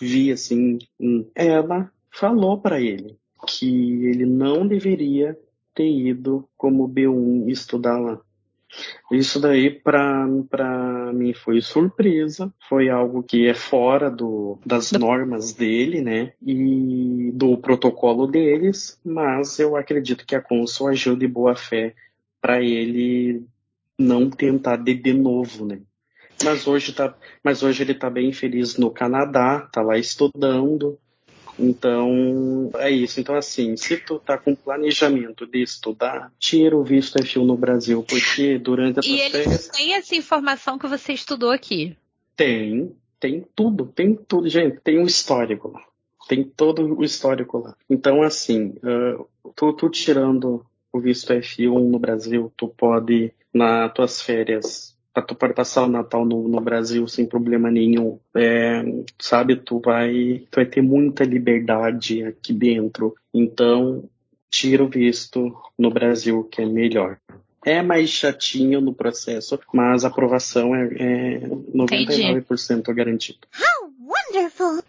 [0.00, 0.78] vi assim,
[1.34, 5.38] ela falou para ele que ele não deveria
[5.74, 8.20] ter ido como B1 estudar lá.
[9.10, 16.00] Isso daí para mim foi surpresa, foi algo que é fora do, das normas dele,
[16.00, 16.32] né?
[16.40, 21.94] E do protocolo deles, mas eu acredito que a Consul agiu de boa fé
[22.40, 23.44] para ele
[23.98, 25.80] não tentar de, de novo, né?
[26.44, 30.98] Mas hoje, tá, mas hoje ele está bem feliz no Canadá, está lá estudando,
[31.60, 33.20] então, é isso.
[33.20, 38.02] Então, assim, se tu tá com planejamento de estudar, tira o visto F1 no Brasil,
[38.02, 41.94] porque durante a E eles têm essa informação que você estudou aqui?
[42.34, 44.48] Tem, tem tudo, tem tudo.
[44.48, 45.82] Gente, tem um histórico lá.
[46.26, 47.76] Tem todo o histórico lá.
[47.88, 54.22] Então, assim, uh, tu, tu tirando o visto F1 no Brasil, tu pode, nas tuas
[54.22, 58.18] férias, tu pode passar o Natal no, no Brasil sem problema nenhum.
[58.36, 58.82] É,
[59.18, 63.14] sabe, tu vai, tu vai ter muita liberdade aqui dentro.
[63.34, 64.08] Então,
[64.50, 67.18] tira o visto no Brasil, que é melhor.
[67.64, 73.38] É mais chatinho no processo, mas a aprovação é, é 99% garantida.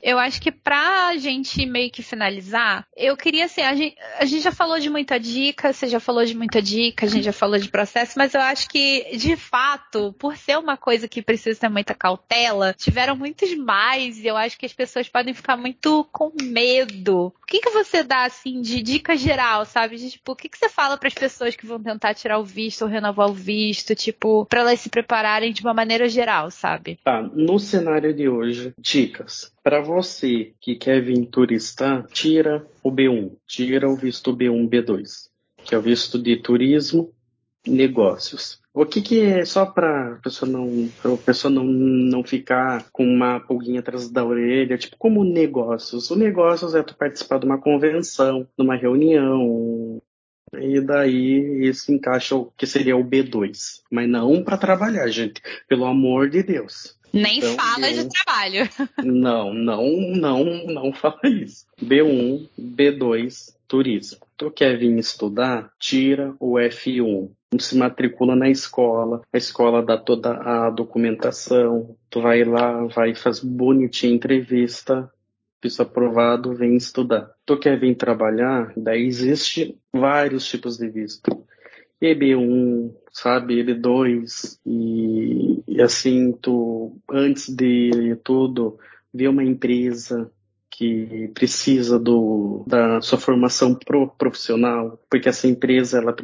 [0.01, 4.43] Eu acho que pra gente meio que finalizar, eu queria assim, a gente, a gente
[4.43, 7.57] já falou de muita dica, você já falou de muita dica, a gente já falou
[7.57, 11.69] de processo, mas eu acho que, de fato, por ser uma coisa que precisa ter
[11.69, 16.31] muita cautela, tiveram muitos mais e eu acho que as pessoas podem ficar muito com
[16.41, 17.33] medo.
[17.41, 19.97] O que que você dá, assim, de dica geral, sabe?
[19.97, 22.45] De, tipo, o que que você fala para as pessoas que vão tentar tirar o
[22.45, 26.99] visto ou renovar o visto, tipo, para elas se prepararem de uma maneira geral, sabe?
[27.03, 29.51] Tá, no cenário de hoje, dicas.
[29.63, 35.29] Para você que quer vir turistar, tira o B1, tira o visto B1, B2,
[35.63, 37.13] que é o visto de turismo
[37.67, 38.61] negócios.
[38.73, 43.39] O que, que é só para pessoa não, a pessoa não, não ficar com uma
[43.41, 46.09] pulguinha atrás da orelha, tipo como negócios.
[46.09, 50.01] O negócios é tu participar de uma convenção, de uma reunião,
[50.53, 55.85] e daí isso encaixa o que seria o B2, mas não para trabalhar, gente, pelo
[55.85, 56.97] amor de Deus.
[57.13, 58.69] Nem então, fala B1, de trabalho.
[59.03, 59.83] Não, não,
[60.15, 61.65] não, não fala isso.
[61.83, 64.19] B1, B2, turismo.
[64.37, 65.71] Tu quer vir estudar?
[65.79, 67.29] Tira o F1.
[67.59, 73.41] Se matricula na escola, a escola dá toda a documentação, tu vai lá, vai faz
[73.41, 75.11] bonitinha entrevista,
[75.61, 77.31] visto aprovado, vem estudar.
[77.45, 78.73] Tu quer vir trabalhar?
[78.75, 81.45] Daí existe vários tipos de visto.
[82.01, 88.79] EB1, sabe, EB2, e, e assim, tu, antes de tudo,
[89.13, 90.31] ver uma empresa
[90.69, 96.15] que precisa do, da sua formação pro, profissional, porque essa empresa ela,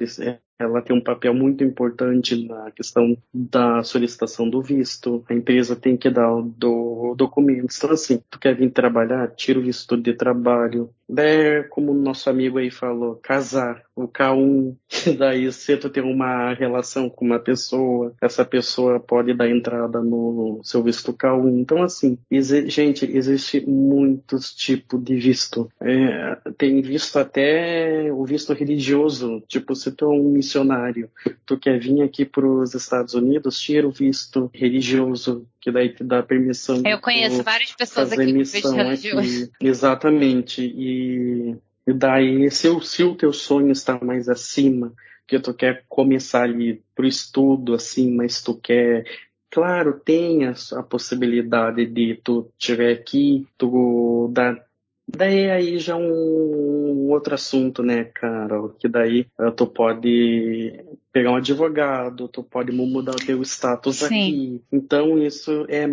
[0.60, 5.24] ela tem um papel muito importante na questão da solicitação do visto.
[5.30, 7.78] A empresa tem que dar do do documentos.
[7.78, 10.90] Então, assim, tu quer vir trabalhar, tira o visto de trabalho.
[11.10, 14.76] Daí, como o nosso amigo aí falou, casar, o K1,
[15.18, 20.60] daí se tu tem uma relação com uma pessoa, essa pessoa pode dar entrada no
[20.64, 21.60] seu visto K1.
[21.60, 25.70] Então, assim, exi gente, existe muitos tipos de visto.
[25.80, 31.10] É, tem visto até o visto religioso, tipo, se tu é um missionário,
[31.46, 36.04] tu quer vir aqui para os Estados Unidos, tira o visto religioso, que daí te
[36.04, 36.82] dá permissão.
[36.86, 39.52] Eu conheço várias pessoas aqui com visto religioso.
[39.62, 40.62] Exatamente.
[40.62, 44.94] E, e daí, se, o, se o teu sonho está mais acima,
[45.28, 49.06] que tu quer começar ali pro estudo, assim, mas tu quer
[49.50, 54.67] claro, tem a, a, possibilidade de tu tiver aqui, tu dar
[55.08, 58.56] Daí aí já é um outro assunto, né, cara?
[58.78, 60.84] Que daí uh, tu pode
[61.14, 64.06] pegar um advogado, tu pode mudar o teu status Sim.
[64.06, 64.62] aqui.
[64.72, 65.88] Então isso é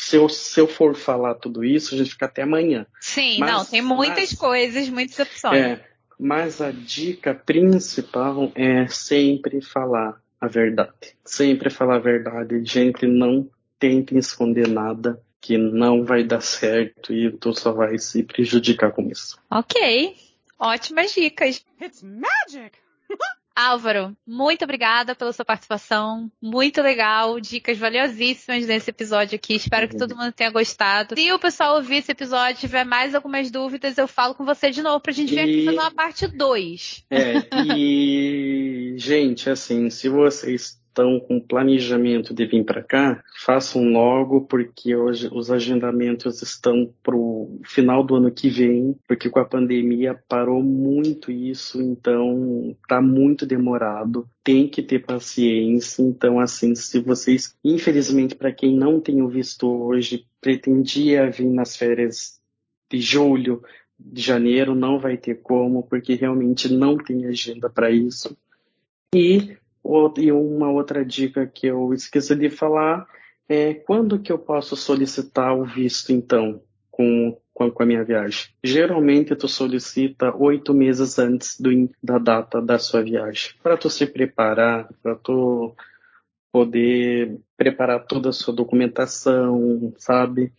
[0.00, 2.86] se eu, se eu for falar tudo isso, a gente fica até amanhã.
[3.00, 5.60] Sim, mas, não, tem muitas mas, coisas, muitas opções.
[5.60, 5.84] É,
[6.18, 11.14] mas a dica principal é sempre falar a verdade.
[11.24, 17.30] Sempre falar a verdade, gente, não tentem esconder nada que não vai dar certo e
[17.30, 19.38] tu só vai se prejudicar com isso.
[19.50, 20.14] Ok,
[20.58, 21.64] ótimas dicas.
[21.80, 22.78] It's magic!
[23.54, 26.30] Álvaro, muito obrigada pela sua participação.
[26.40, 29.54] Muito legal, dicas valiosíssimas nesse episódio aqui.
[29.54, 31.14] Espero que todo mundo tenha gostado.
[31.14, 34.82] Se o pessoal ouvir esse episódio tiver mais algumas dúvidas, eu falo com você de
[34.82, 35.34] novo pra gente e...
[35.34, 37.04] vir aqui fazer uma parte 2.
[37.10, 37.34] É,
[37.66, 44.94] e gente, assim, se vocês estão com planejamento de vir para cá, façam logo, porque
[44.94, 50.20] hoje os agendamentos estão para o final do ano que vem, porque com a pandemia
[50.28, 54.28] parou muito isso, então tá muito demorado.
[54.42, 56.02] Tem que ter paciência.
[56.02, 61.76] Então, assim, se vocês, infelizmente, para quem não tem o visto hoje, pretendia vir nas
[61.76, 62.40] férias
[62.90, 63.62] de julho,
[63.98, 68.36] de janeiro, não vai ter como, porque realmente não tem agenda para isso.
[69.14, 69.56] E
[70.16, 73.06] e uma outra dica que eu esqueci de falar
[73.48, 78.50] é quando que eu posso solicitar o visto, então, com, com, a minha viagem?
[78.62, 81.70] Geralmente tu solicita oito meses antes do,
[82.02, 85.74] da data da sua viagem, para tu se preparar, para tu
[86.52, 90.52] poder preparar toda a sua documentação, sabe?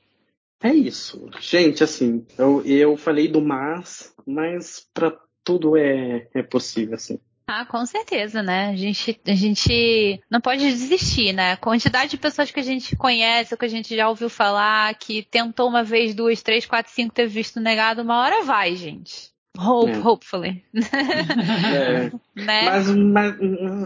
[0.61, 1.27] É isso.
[1.39, 7.19] Gente, assim, eu, eu falei do mas, mas para tudo é, é possível, assim.
[7.47, 8.69] Ah, com certeza, né?
[8.69, 11.53] A gente, a gente não pode desistir, né?
[11.53, 14.93] A quantidade de pessoas que a gente conhece, ou que a gente já ouviu falar,
[14.95, 19.31] que tentou uma vez, duas, três, quatro, cinco, ter visto negado, uma hora vai, gente.
[19.57, 19.99] Hope, é.
[19.99, 20.63] hopefully.
[20.73, 22.11] É.
[22.35, 22.61] né?
[22.63, 23.35] Mas, mas,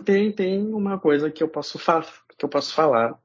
[0.03, 1.79] tem, tem uma coisa que eu posso,
[2.37, 3.17] que eu posso falar,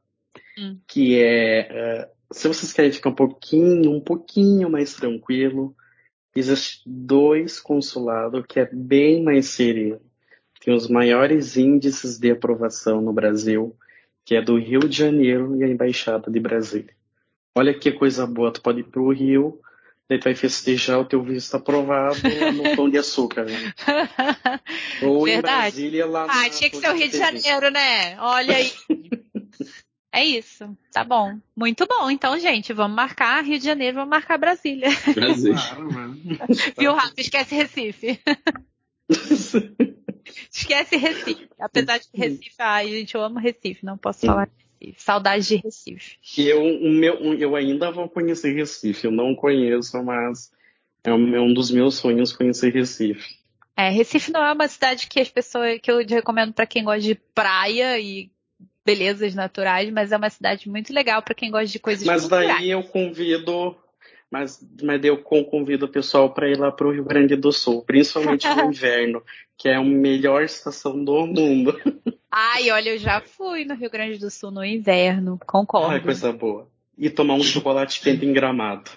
[0.58, 0.78] hum.
[0.86, 5.76] que é, uh, se vocês querem ficar um pouquinho, um pouquinho mais tranquilo,
[6.34, 10.00] existem dois consulados que é bem mais sereno
[10.70, 13.76] tem os maiores índices de aprovação no Brasil,
[14.24, 16.94] que é do Rio de Janeiro e a Embaixada de Brasília.
[17.56, 19.60] Olha que coisa boa, tu pode ir para o Rio,
[20.08, 22.20] daí tu vai festejar o teu visto aprovado
[22.54, 23.72] no Pão de Açúcar, né?
[25.02, 25.82] Ou Verdade.
[25.82, 28.16] em Brasília lá Ah, tinha que ser o Rio de Janeiro, né?
[28.20, 28.70] Olha aí.
[30.12, 31.36] É isso, tá bom.
[31.56, 32.08] Muito bom.
[32.08, 34.90] Então, gente, vamos marcar Rio de Janeiro, vamos marcar Brasília.
[35.16, 35.54] Brasília.
[35.56, 36.16] Claro, mano.
[36.78, 37.14] Viu, Rafa?
[37.18, 38.20] Esquece Recife.
[40.52, 41.48] Esquece Recife.
[41.58, 44.48] Apesar de Recife, ai, gente, eu amo Recife, não posso falar
[44.80, 45.02] Recife.
[45.02, 46.16] Saudade de Recife.
[46.38, 49.06] Eu, o meu, eu ainda vou conhecer Recife.
[49.06, 50.50] Eu não conheço, mas
[51.04, 53.38] é um dos meus sonhos conhecer Recife.
[53.76, 57.00] É, Recife não é uma cidade que as pessoas que eu recomendo para quem gosta
[57.00, 58.30] de praia e
[58.84, 62.48] belezas naturais, mas é uma cidade muito legal para quem gosta de coisas Mas culturais.
[62.48, 63.76] daí eu convido
[64.30, 67.82] mas, mas eu convido o pessoal para ir lá para o Rio Grande do Sul,
[67.82, 69.22] principalmente no inverno,
[69.58, 71.76] que é a melhor estação do mundo.
[72.30, 75.90] Ai, olha, eu já fui no Rio Grande do Sul no inverno, concordo.
[75.90, 76.68] Ai, coisa boa.
[76.96, 78.90] E tomar um chocolate quente em gramado.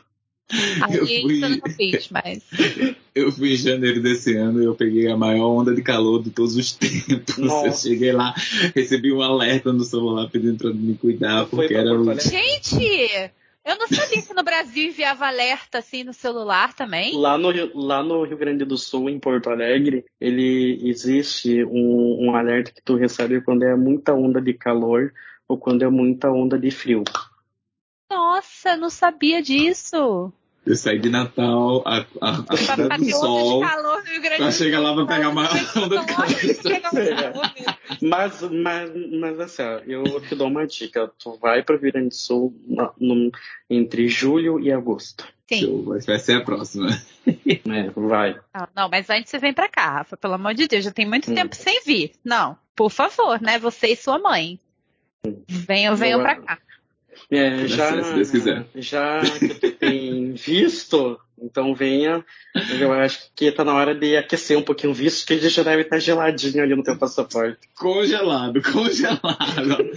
[0.82, 1.40] Aí, eu fui...
[1.40, 2.44] não fiz, mas...
[3.16, 6.30] eu fui em janeiro desse ano e eu peguei a maior onda de calor de
[6.30, 7.38] todos os tempos.
[7.38, 7.68] Nossa.
[7.68, 8.36] Eu cheguei lá,
[8.76, 12.20] recebi um alerta no celular pedindo para me cuidar, porque era o.
[12.20, 13.32] Gente!
[13.66, 17.18] Eu não sabia que no Brasil enviava alerta assim no celular também.
[17.18, 22.36] Lá no, lá no Rio Grande do Sul, em Porto Alegre, ele existe um, um
[22.36, 25.14] alerta que tu recebe quando é muita onda de calor
[25.48, 27.04] ou quando é muita onda de frio.
[28.12, 30.32] Nossa, não sabia disso.
[30.66, 33.62] Eu saí de Natal, a, a, a cidade do sol.
[34.14, 35.44] Rio Grande pra chegar lá pra pegar uma
[35.76, 37.34] onda de calor.
[38.02, 41.12] Mas, mas, mas assim, eu te dou uma dica.
[41.20, 43.32] Tu vai para o Rio Grande do Sul no, no,
[43.70, 45.28] entre julho e agosto.
[45.48, 45.84] Sim.
[46.06, 46.90] Vai ser a próxima.
[47.26, 48.38] É, vai.
[48.54, 50.18] Não, não, mas antes você vem pra cá, Rafa.
[50.18, 51.36] Pelo amor de Deus, já tem muito Hum.
[51.36, 52.12] tempo sem vir.
[52.24, 53.58] Não, por favor, né?
[53.60, 54.60] Você e sua mãe.
[55.48, 56.60] Venham, venham pra cá.
[57.32, 58.66] É, Se já, Deus quiser.
[58.76, 62.24] já que tu tem visto, então venha.
[62.80, 65.64] Eu acho que tá na hora de aquecer um pouquinho o visto, que ele já
[65.64, 67.60] deve estar geladinho ali no teu passaporte.
[67.76, 69.92] Congelado, congelado.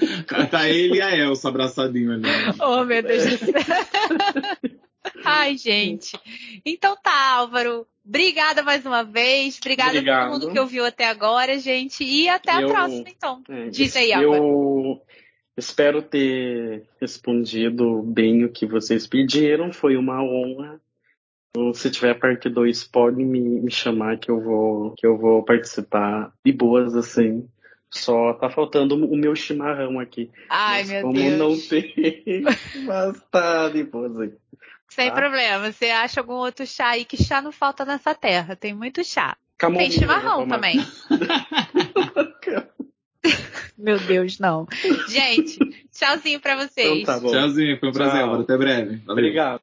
[0.51, 2.25] tá ele e a Elsa abraçadinho ali.
[2.61, 3.53] Oh, meu Deus do céu.
[5.25, 6.19] Ai, gente.
[6.65, 7.87] Então tá, Álvaro.
[8.07, 9.59] Obrigada mais uma vez.
[9.59, 10.31] Obrigada a Obrigado.
[10.33, 12.05] todo mundo que ouviu até agora, gente.
[12.05, 13.43] E até a Eu- próxima, então.
[13.49, 14.43] É, Diz aí, Álvaro.
[14.45, 15.03] Eu
[15.57, 19.73] espero ter respondido bem o que vocês pediram.
[19.73, 20.81] Foi uma honra.
[21.57, 25.43] Então, Se tiver parte 2, pode me, me chamar que eu vou que eu vou
[25.43, 27.49] participar de boas assim.
[27.91, 30.31] Só tá faltando o meu chimarrão aqui.
[30.51, 31.39] Ai, Mas meu como Deus.
[31.39, 31.95] não tem,
[32.85, 34.35] mas tá de boas aí.
[34.89, 35.15] Sem tá?
[35.15, 35.73] problema.
[35.73, 37.07] Você acha algum outro chá aí?
[37.07, 38.55] Que chá não falta nessa terra.
[38.55, 39.35] Tem muito chá.
[39.57, 40.57] Tem Camomila, chimarrão vou tomar.
[40.57, 40.77] também.
[43.79, 44.67] Meu Deus, não.
[45.09, 45.59] Gente,
[45.91, 47.03] tchauzinho pra vocês.
[47.03, 47.31] Então tá bom.
[47.31, 48.41] Tchauzinho, foi um prazer, Tchau.
[48.41, 48.97] Até breve.
[48.97, 49.13] Valeu.
[49.13, 49.61] Obrigado.